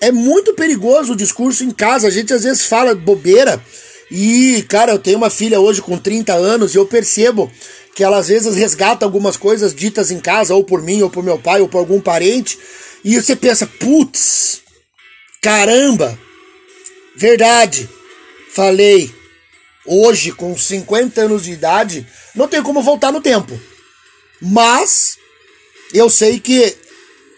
É 0.01 0.11
muito 0.13 0.55
perigoso 0.55 1.13
o 1.13 1.17
discurso 1.17 1.65
em 1.65 1.71
casa. 1.71 2.09
A 2.09 2.11
gente 2.11 2.33
às 2.33 2.43
vezes 2.43 2.67
fala 2.67 2.95
bobeira. 2.95 3.63
E, 4.11 4.65
cara, 4.69 4.93
eu 4.93 4.99
tenho 4.99 5.17
uma 5.17 5.31
filha 5.31 5.59
hoje 5.59 5.81
com 5.81 5.97
30 5.97 6.35
anos 6.35 6.75
e 6.75 6.79
eu 6.79 6.85
percebo 6.85 7.51
que 7.95 8.05
ela 8.05 8.19
às 8.19 8.29
vezes 8.29 8.55
resgata 8.57 9.07
algumas 9.07 9.37
coisas 9.37 9.75
ditas 9.75 10.11
em 10.11 10.21
casa, 10.21 10.55
ou 10.55 10.65
por 10.65 10.83
mim, 10.83 11.03
ou 11.03 11.11
por 11.11 11.23
meu 11.23 11.39
pai, 11.39 11.61
ou 11.61 11.69
por 11.69 11.79
algum 11.79 12.01
parente. 12.01 12.59
E 13.05 13.21
você 13.21 13.35
pensa, 13.35 13.67
putz, 13.67 14.61
caramba, 15.41 16.19
verdade, 17.17 17.89
falei. 18.53 19.15
Hoje, 19.85 20.31
com 20.31 20.57
50 20.57 21.23
anos 21.23 21.45
de 21.45 21.53
idade, 21.53 22.07
não 22.35 22.47
tem 22.47 22.63
como 22.63 22.83
voltar 22.83 23.11
no 23.11 23.21
tempo. 23.21 23.59
Mas 24.43 25.19
eu 25.95 26.11
sei 26.11 26.41
que 26.41 26.75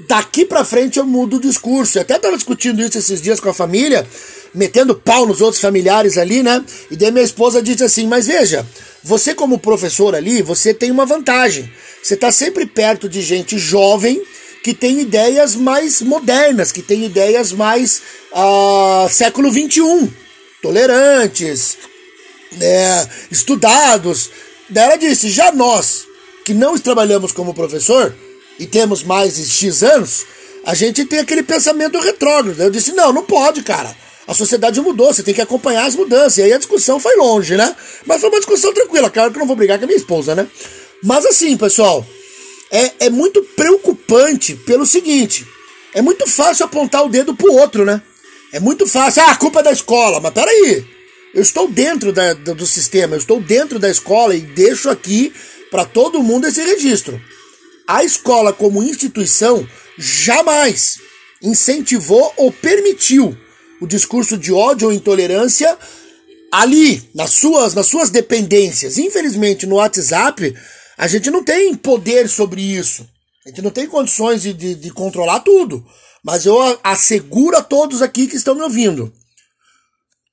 daqui 0.08 0.46
para 0.46 0.64
frente 0.64 0.98
eu 0.98 1.04
mudo 1.04 1.36
o 1.36 1.40
discurso. 1.40 1.98
Eu 1.98 2.02
até 2.02 2.18
tava 2.18 2.36
discutindo 2.36 2.82
isso 2.82 2.96
esses 2.96 3.20
dias 3.20 3.38
com 3.38 3.50
a 3.50 3.54
família, 3.54 4.06
metendo 4.54 4.94
pau 4.94 5.26
nos 5.26 5.42
outros 5.42 5.60
familiares 5.60 6.16
ali, 6.16 6.42
né? 6.42 6.64
E 6.90 6.96
daí 6.96 7.10
minha 7.10 7.24
esposa 7.24 7.62
disse 7.62 7.84
assim: 7.84 8.06
"Mas 8.06 8.26
veja, 8.26 8.66
você 9.02 9.34
como 9.34 9.58
professor 9.58 10.14
ali, 10.14 10.40
você 10.40 10.72
tem 10.72 10.90
uma 10.90 11.04
vantagem. 11.04 11.70
Você 12.02 12.16
tá 12.16 12.32
sempre 12.32 12.64
perto 12.64 13.06
de 13.06 13.20
gente 13.20 13.58
jovem 13.58 14.22
que 14.62 14.72
tem 14.72 15.00
ideias 15.00 15.54
mais 15.54 16.00
modernas, 16.00 16.72
que 16.72 16.80
tem 16.80 17.04
ideias 17.04 17.52
mais 17.52 18.00
uh, 18.32 19.06
século 19.10 19.50
21, 19.52 20.10
tolerantes, 20.62 21.76
é, 22.58 23.06
estudados. 23.30 24.30
Daí 24.70 24.84
ela 24.84 24.96
disse: 24.96 25.28
já 25.28 25.52
nós 25.52 26.06
que 26.44 26.52
não 26.52 26.78
trabalhamos 26.78 27.32
como 27.32 27.54
professor 27.54 28.14
e 28.58 28.66
temos 28.66 29.02
mais 29.02 29.36
de 29.36 29.48
X 29.48 29.82
anos, 29.82 30.26
a 30.64 30.74
gente 30.74 31.04
tem 31.04 31.18
aquele 31.18 31.42
pensamento 31.42 31.98
retrógrado. 31.98 32.60
Eu 32.60 32.70
disse: 32.70 32.92
não, 32.92 33.12
não 33.12 33.24
pode, 33.24 33.62
cara. 33.62 33.94
A 34.26 34.32
sociedade 34.32 34.80
mudou, 34.80 35.12
você 35.12 35.22
tem 35.22 35.34
que 35.34 35.42
acompanhar 35.42 35.86
as 35.86 35.94
mudanças. 35.94 36.38
E 36.38 36.42
aí 36.42 36.52
a 36.52 36.58
discussão 36.58 36.98
foi 36.98 37.14
longe, 37.16 37.56
né? 37.56 37.74
Mas 38.06 38.20
foi 38.20 38.30
uma 38.30 38.38
discussão 38.38 38.72
tranquila. 38.72 39.10
Claro 39.10 39.30
que 39.30 39.36
eu 39.36 39.40
não 39.40 39.46
vou 39.46 39.56
brigar 39.56 39.78
com 39.78 39.84
a 39.84 39.86
minha 39.86 39.98
esposa, 39.98 40.34
né? 40.34 40.46
Mas 41.02 41.26
assim, 41.26 41.56
pessoal, 41.56 42.06
é, 42.70 42.92
é 43.00 43.10
muito 43.10 43.42
preocupante 43.56 44.54
pelo 44.54 44.86
seguinte: 44.86 45.46
é 45.92 46.00
muito 46.00 46.26
fácil 46.26 46.64
apontar 46.64 47.04
o 47.04 47.08
dedo 47.08 47.34
pro 47.34 47.52
outro, 47.52 47.84
né? 47.84 48.00
É 48.52 48.60
muito 48.60 48.86
fácil. 48.86 49.22
Ah, 49.22 49.32
a 49.32 49.36
culpa 49.36 49.60
é 49.60 49.64
da 49.64 49.72
escola. 49.72 50.20
Mas 50.20 50.32
peraí. 50.32 50.94
Eu 51.34 51.42
estou 51.42 51.66
dentro 51.66 52.12
da, 52.12 52.32
do 52.32 52.64
sistema, 52.64 53.16
eu 53.16 53.18
estou 53.18 53.40
dentro 53.40 53.80
da 53.80 53.90
escola 53.90 54.36
e 54.36 54.40
deixo 54.40 54.88
aqui 54.88 55.32
para 55.74 55.84
todo 55.84 56.22
mundo 56.22 56.46
esse 56.46 56.62
registro. 56.62 57.20
A 57.84 58.04
escola, 58.04 58.52
como 58.52 58.80
instituição, 58.80 59.68
jamais 59.98 61.00
incentivou 61.42 62.32
ou 62.36 62.52
permitiu 62.52 63.36
o 63.80 63.86
discurso 63.88 64.38
de 64.38 64.52
ódio 64.52 64.86
ou 64.86 64.94
intolerância 64.94 65.76
ali, 66.52 67.10
nas 67.12 67.30
suas, 67.30 67.74
nas 67.74 67.88
suas 67.88 68.08
dependências. 68.08 68.98
Infelizmente, 68.98 69.66
no 69.66 69.74
WhatsApp, 69.74 70.54
a 70.96 71.08
gente 71.08 71.28
não 71.28 71.42
tem 71.42 71.74
poder 71.74 72.28
sobre 72.28 72.62
isso. 72.62 73.04
A 73.44 73.48
gente 73.48 73.60
não 73.60 73.72
tem 73.72 73.88
condições 73.88 74.42
de, 74.42 74.52
de, 74.52 74.76
de 74.76 74.90
controlar 74.92 75.40
tudo. 75.40 75.84
Mas 76.24 76.46
eu 76.46 76.56
asseguro 76.84 77.56
a 77.56 77.62
todos 77.62 78.00
aqui 78.00 78.28
que 78.28 78.36
estão 78.36 78.54
me 78.54 78.62
ouvindo. 78.62 79.12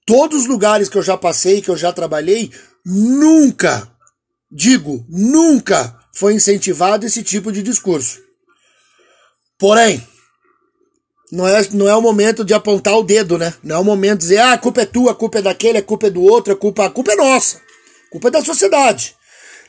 Todos 0.06 0.42
os 0.42 0.48
lugares 0.48 0.88
que 0.88 1.00
eu 1.00 1.04
já 1.04 1.18
passei, 1.18 1.64
que 1.64 1.70
eu 1.70 1.78
já 1.78 1.92
trabalhei, 1.92 2.52
nunca, 2.86 3.92
digo, 4.52 5.06
nunca 5.08 5.98
foi 6.14 6.34
incentivado 6.34 7.06
esse 7.06 7.24
tipo 7.24 7.52
de 7.52 7.64
discurso. 7.64 8.20
Porém, 9.58 10.06
não 11.32 11.48
é, 11.48 11.68
não 11.72 11.88
é 11.88 11.96
o 11.96 12.02
momento 12.02 12.44
de 12.44 12.54
apontar 12.54 12.98
o 12.98 13.04
dedo, 13.04 13.38
né? 13.38 13.54
Não 13.64 13.78
é 13.78 13.80
o 13.80 13.86
momento 13.86 14.20
de 14.20 14.26
dizer, 14.26 14.40
ah, 14.40 14.54
a 14.54 14.58
culpa 14.58 14.82
é 14.82 14.86
tua, 14.86 15.12
a 15.12 15.16
culpa 15.16 15.40
é 15.40 15.42
daquele, 15.42 15.78
a 15.78 15.84
culpa 15.84 16.08
é 16.08 16.10
do 16.10 16.22
outro, 16.22 16.52
a 16.52 16.56
culpa, 16.56 16.86
a 16.86 16.90
culpa 16.90 17.14
é 17.14 17.16
nossa. 17.16 17.58
A 17.58 18.12
culpa 18.12 18.28
é 18.28 18.32
da 18.32 18.44
sociedade. 18.44 19.16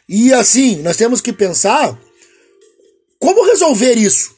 E 0.09 0.33
assim, 0.33 0.83
nós 0.83 0.97
temos 0.97 1.21
que 1.21 1.33
pensar 1.33 1.97
como 3.21 3.47
resolver 3.47 3.95
isso. 3.95 4.35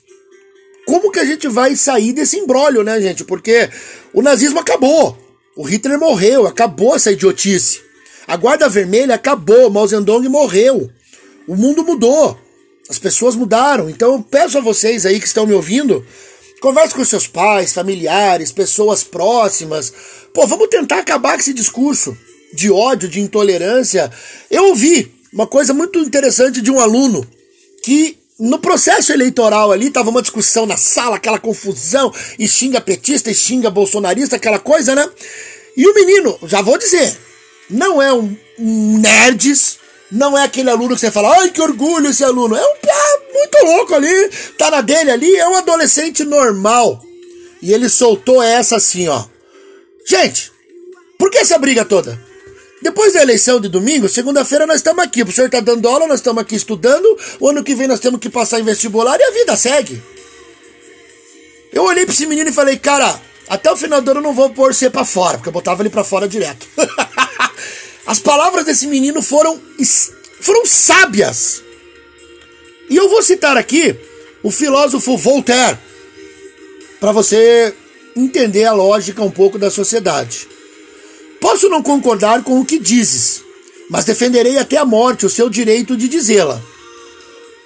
Como 0.87 1.11
que 1.11 1.19
a 1.19 1.25
gente 1.25 1.49
vai 1.49 1.75
sair 1.75 2.13
desse 2.13 2.37
embrólio, 2.37 2.83
né, 2.83 3.01
gente? 3.01 3.25
Porque 3.25 3.71
o 4.13 4.21
nazismo 4.21 4.61
acabou. 4.61 5.17
O 5.57 5.63
Hitler 5.63 5.99
morreu, 5.99 6.47
acabou 6.47 6.95
essa 6.95 7.11
idiotice. 7.11 7.81
A 8.27 8.37
Guarda 8.37 8.69
Vermelha 8.69 9.15
acabou, 9.15 9.71
Mao 9.71 9.87
Zedong 9.87 10.29
morreu. 10.29 10.91
O 11.47 11.55
mundo 11.55 11.85
mudou. 11.85 12.39
As 12.89 12.99
pessoas 12.99 13.37
mudaram. 13.37 13.89
Então 13.89 14.13
eu 14.13 14.23
peço 14.23 14.59
a 14.59 14.61
vocês 14.61 15.05
aí 15.07 15.21
que 15.21 15.27
estão 15.27 15.47
me 15.47 15.55
ouvindo, 15.55 16.05
converse 16.61 16.95
com 16.95 17.05
seus 17.05 17.27
pais, 17.27 17.73
familiares, 17.73 18.53
pessoas 18.53 19.03
próximas. 19.05 19.93
Pô, 20.33 20.47
vamos 20.47 20.69
tentar 20.69 20.99
acabar 20.99 21.35
com 21.35 21.41
esse 21.41 21.55
discurso 21.55 22.17
de 22.53 22.71
ódio, 22.71 23.09
de 23.09 23.21
intolerância. 23.21 24.11
Eu 24.51 24.69
ouvi 24.69 25.13
uma 25.33 25.47
coisa 25.47 25.75
muito 25.75 25.99
interessante 25.99 26.61
de 26.61 26.71
um 26.71 26.81
aluno 26.81 27.27
que 27.83 28.17
no 28.39 28.59
processo 28.59 29.13
eleitoral 29.13 29.71
ali 29.71 29.91
tava 29.91 30.11
uma 30.11 30.23
discussão 30.23 30.67
na 30.67 30.77
sala, 30.77 31.17
aquela 31.17 31.39
confusão, 31.39 32.13
e 32.39 32.49
xinga 32.49 32.81
petista, 32.81 33.31
e 33.31 33.35
xinga 33.35 33.71
bolsonarista, 33.71 34.37
aquela 34.37 34.59
coisa, 34.59 34.95
né? 34.95 35.09
E 35.77 35.87
o 35.87 35.95
menino, 35.95 36.39
já 36.45 36.63
vou 36.63 36.79
dizer, 36.79 37.17
não 37.69 38.01
é 38.01 38.13
um, 38.13 38.37
nerds, 38.59 39.79
não 40.11 40.37
é 40.37 40.45
aquele 40.45 40.71
aluno 40.71 40.95
que 40.95 41.01
você 41.01 41.11
fala, 41.11 41.37
ai 41.41 41.51
que 41.51 41.61
orgulho 41.61 42.11
esse 42.11 42.25
aluno. 42.25 42.57
É 42.57 42.65
um 42.65 42.77
piá 42.77 43.21
muito 43.33 43.65
louco 43.65 43.95
ali, 43.95 44.31
tá 44.59 44.71
na 44.71 44.81
dele 44.81 45.11
ali, 45.11 45.37
é 45.37 45.49
um 45.49 45.57
adolescente 45.57 46.25
normal. 46.25 47.03
E 47.61 47.73
ele 47.73 47.89
soltou 47.89 48.43
essa 48.43 48.77
assim, 48.77 49.09
ó. 49.09 49.25
Gente, 50.07 50.53
por 51.19 51.31
que 51.31 51.39
essa 51.39 51.59
briga 51.59 51.85
toda? 51.85 52.21
Depois 52.83 53.15
da 53.15 53.23
eleição 53.23 53.59
de 53.59 53.69
domingo, 53.69 54.11
segunda-feira 54.11 54.67
nós 54.67 54.77
estamos 54.77 55.03
aqui. 55.03 55.23
O 55.23 55.33
senhor 55.33 55.47
está 55.47 55.61
dando 55.61 55.89
aula, 55.89 56.07
nós 56.07 56.21
estamos 56.21 56.43
aqui 56.43 56.55
estudando. 56.55 57.19
O 57.41 57.49
ano 57.49 57.65
que 57.65 57.75
vem 57.75 57.87
nós 57.87 57.99
temos 57.99 58.21
que 58.21 58.29
passar 58.29 58.61
em 58.61 58.63
vestibular 58.63 59.19
e 59.19 59.23
a 59.23 59.31
vida 59.31 59.57
segue. 59.57 60.03
Eu 61.73 61.85
olhei 61.85 62.05
para 62.05 62.15
esse 62.15 62.27
menino 62.27 62.51
e 62.51 62.53
falei, 62.53 62.77
cara, 62.77 63.19
até 63.49 63.73
o 63.73 63.77
final 63.77 64.03
do 64.03 64.11
ano 64.11 64.21
eu 64.21 64.25
não 64.25 64.35
vou 64.35 64.51
pôr 64.51 64.75
você 64.75 64.91
para 64.91 65.05
fora, 65.05 65.39
porque 65.39 65.49
eu 65.49 65.53
botava 65.53 65.83
ele 65.83 65.89
para 65.89 66.05
fora 66.05 66.29
direto. 66.29 66.67
As 68.15 68.21
palavras 68.21 68.65
desse 68.65 68.87
menino 68.87 69.21
foram, 69.21 69.61
foram 70.41 70.65
sábias. 70.65 71.65
E 72.89 72.95
eu 72.95 73.09
vou 73.09 73.21
citar 73.25 73.57
aqui 73.57 73.93
o 74.41 74.53
filósofo 74.53 75.19
Voltaire, 75.19 75.77
para 77.01 77.11
você 77.11 77.75
entender 78.15 78.67
a 78.67 78.73
lógica 78.73 79.21
um 79.21 79.33
pouco 79.33 79.59
da 79.59 79.69
sociedade. 79.69 80.47
Posso 81.41 81.69
não 81.69 81.83
concordar 81.83 82.45
com 82.45 82.61
o 82.61 82.65
que 82.65 82.79
dizes, 82.79 83.43
mas 83.91 84.05
defenderei 84.05 84.59
até 84.59 84.77
a 84.77 84.85
morte 84.85 85.27
o 85.27 85.29
seu 85.29 85.51
direito 85.51 85.97
de 85.97 86.07
dizê-la. 86.07 86.63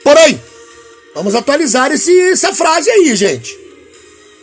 Porém, 0.02 0.42
vamos 1.14 1.34
atualizar 1.34 1.92
esse, 1.92 2.18
essa 2.30 2.54
frase 2.54 2.88
aí, 2.88 3.14
gente. 3.14 3.54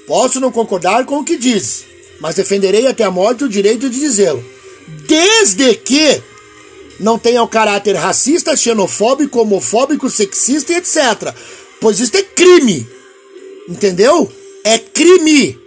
Posso 0.06 0.40
não 0.40 0.52
concordar 0.52 1.04
com 1.04 1.18
o 1.18 1.26
que 1.26 1.36
dizes, 1.36 1.84
mas 2.20 2.36
defenderei 2.36 2.86
até 2.86 3.04
a 3.04 3.10
morte 3.10 3.44
o 3.44 3.50
direito 3.50 3.90
de 3.90 4.00
dizê-lo. 4.00 4.54
Desde 4.88 5.76
que 5.76 6.22
não 7.00 7.20
tenha 7.20 7.44
o 7.44 7.48
caráter 7.48 7.96
racista, 7.96 8.56
xenofóbico, 8.56 9.40
homofóbico, 9.40 10.10
sexista 10.10 10.74
e 10.74 10.78
etc. 10.78 11.34
Pois 11.82 12.00
isso 12.00 12.16
é 12.16 12.24
crime. 12.24 12.88
Entendeu? 13.68 14.32
É 14.64 14.78
crime 14.78 15.66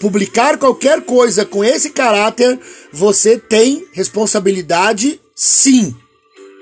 publicar 0.00 0.56
qualquer 0.56 1.02
coisa 1.02 1.44
com 1.44 1.62
esse 1.62 1.90
caráter, 1.90 2.58
você 2.90 3.38
tem 3.38 3.86
responsabilidade 3.92 5.20
sim. 5.36 5.94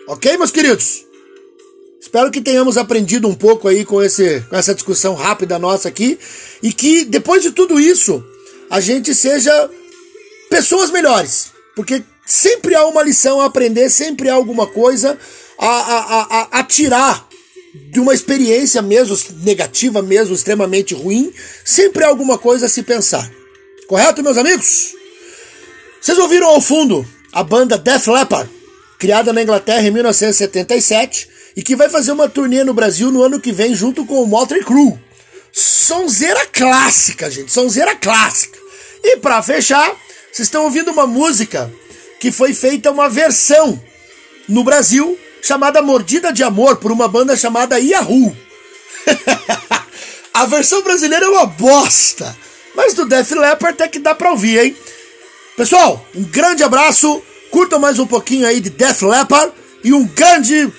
Ok, 0.09 0.37
meus 0.37 0.51
queridos? 0.51 1.07
Espero 2.01 2.31
que 2.31 2.41
tenhamos 2.41 2.77
aprendido 2.77 3.29
um 3.29 3.35
pouco 3.35 3.69
aí 3.69 3.85
com, 3.85 4.03
esse, 4.03 4.41
com 4.49 4.57
essa 4.57 4.75
discussão 4.75 5.15
rápida 5.15 5.59
nossa 5.59 5.89
aqui 5.89 6.19
e 6.63 6.73
que 6.73 7.05
depois 7.05 7.43
de 7.43 7.53
tudo 7.53 7.79
isso 7.79 8.25
a 8.69 8.81
gente 8.81 9.15
seja 9.15 9.71
pessoas 10.51 10.91
melhores, 10.91 11.53
porque 11.79 12.03
sempre 12.27 12.75
há 12.75 12.85
uma 12.89 13.05
lição 13.05 13.41
a 13.41 13.45
aprender, 13.45 13.89
sempre 13.89 14.29
há 14.29 14.35
alguma 14.35 14.67
coisa 14.67 15.17
a, 15.57 15.67
a, 15.69 16.23
a, 16.23 16.59
a 16.59 16.65
tirar 16.65 17.29
de 17.93 18.01
uma 18.01 18.13
experiência 18.13 18.83
mesmo 18.83 19.17
negativa, 19.45 20.03
mesmo 20.03 20.35
extremamente 20.35 20.93
ruim, 20.93 21.33
sempre 21.65 22.03
há 22.03 22.09
alguma 22.09 22.37
coisa 22.37 22.67
a 22.67 22.69
se 22.69 22.83
pensar. 22.83 23.31
Correto, 23.87 24.25
meus 24.25 24.37
amigos? 24.37 24.93
Vocês 26.01 26.19
ouviram 26.19 26.49
ao 26.49 26.61
fundo 26.61 27.07
a 27.33 27.45
banda 27.45 27.79
Def 27.79 28.09
Leppard, 28.09 28.51
criada 28.99 29.33
na 29.33 29.41
Inglaterra 29.41 29.87
em 29.87 29.93
1977 29.93 31.29
e 31.55 31.63
que 31.63 31.77
vai 31.77 31.89
fazer 31.89 32.11
uma 32.11 32.29
turnê 32.29 32.65
no 32.65 32.75
Brasil 32.75 33.13
no 33.13 33.23
ano 33.23 33.39
que 33.39 33.53
vem 33.53 33.73
junto 33.73 34.05
com 34.05 34.21
o 34.21 34.27
Motley 34.27 34.65
Crue. 34.65 34.99
Sonzeira 35.53 36.45
clássica, 36.47 37.31
gente, 37.31 37.53
sonzeira 37.53 37.95
clássica. 37.95 38.59
E 39.05 39.19
para 39.19 39.41
fechar, 39.45 39.97
vocês 40.39 40.47
estão 40.47 40.63
ouvindo 40.63 40.93
uma 40.93 41.05
música 41.05 41.69
que 42.21 42.31
foi 42.31 42.55
feita 42.55 42.93
uma 42.93 43.09
versão 43.09 43.83
no 44.49 44.63
Brasil 44.63 45.19
chamada 45.43 45.83
Mordida 45.83 46.33
de 46.33 46.45
Amor 46.45 46.77
por 46.77 46.93
uma 46.93 47.09
banda 47.09 47.37
chamada 47.37 47.81
Yahoo. 47.81 48.37
a 50.33 50.47
versão 50.47 50.81
brasileira 50.83 51.27
é 51.27 51.29
uma 51.29 51.45
bosta, 51.45 52.37
mas 52.77 52.95
do 52.95 53.05
Def 53.05 53.33
Leppard 53.33 53.75
até 53.75 53.89
que 53.89 53.99
dá 53.99 54.15
pra 54.15 54.31
ouvir, 54.31 54.65
hein? 54.65 54.77
Pessoal, 55.57 56.07
um 56.15 56.23
grande 56.23 56.63
abraço, 56.63 57.21
curtam 57.51 57.81
mais 57.81 57.99
um 57.99 58.07
pouquinho 58.07 58.47
aí 58.47 58.61
de 58.61 58.71
Def 58.71 59.03
Leppard 59.03 59.53
e 59.83 59.93
um 59.93 60.07
grande 60.07 60.73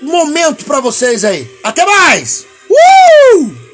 momento 0.00 0.64
para 0.64 0.80
vocês 0.80 1.22
aí. 1.22 1.46
Até 1.62 1.84
mais! 1.84 2.46
Uh! 2.70 3.69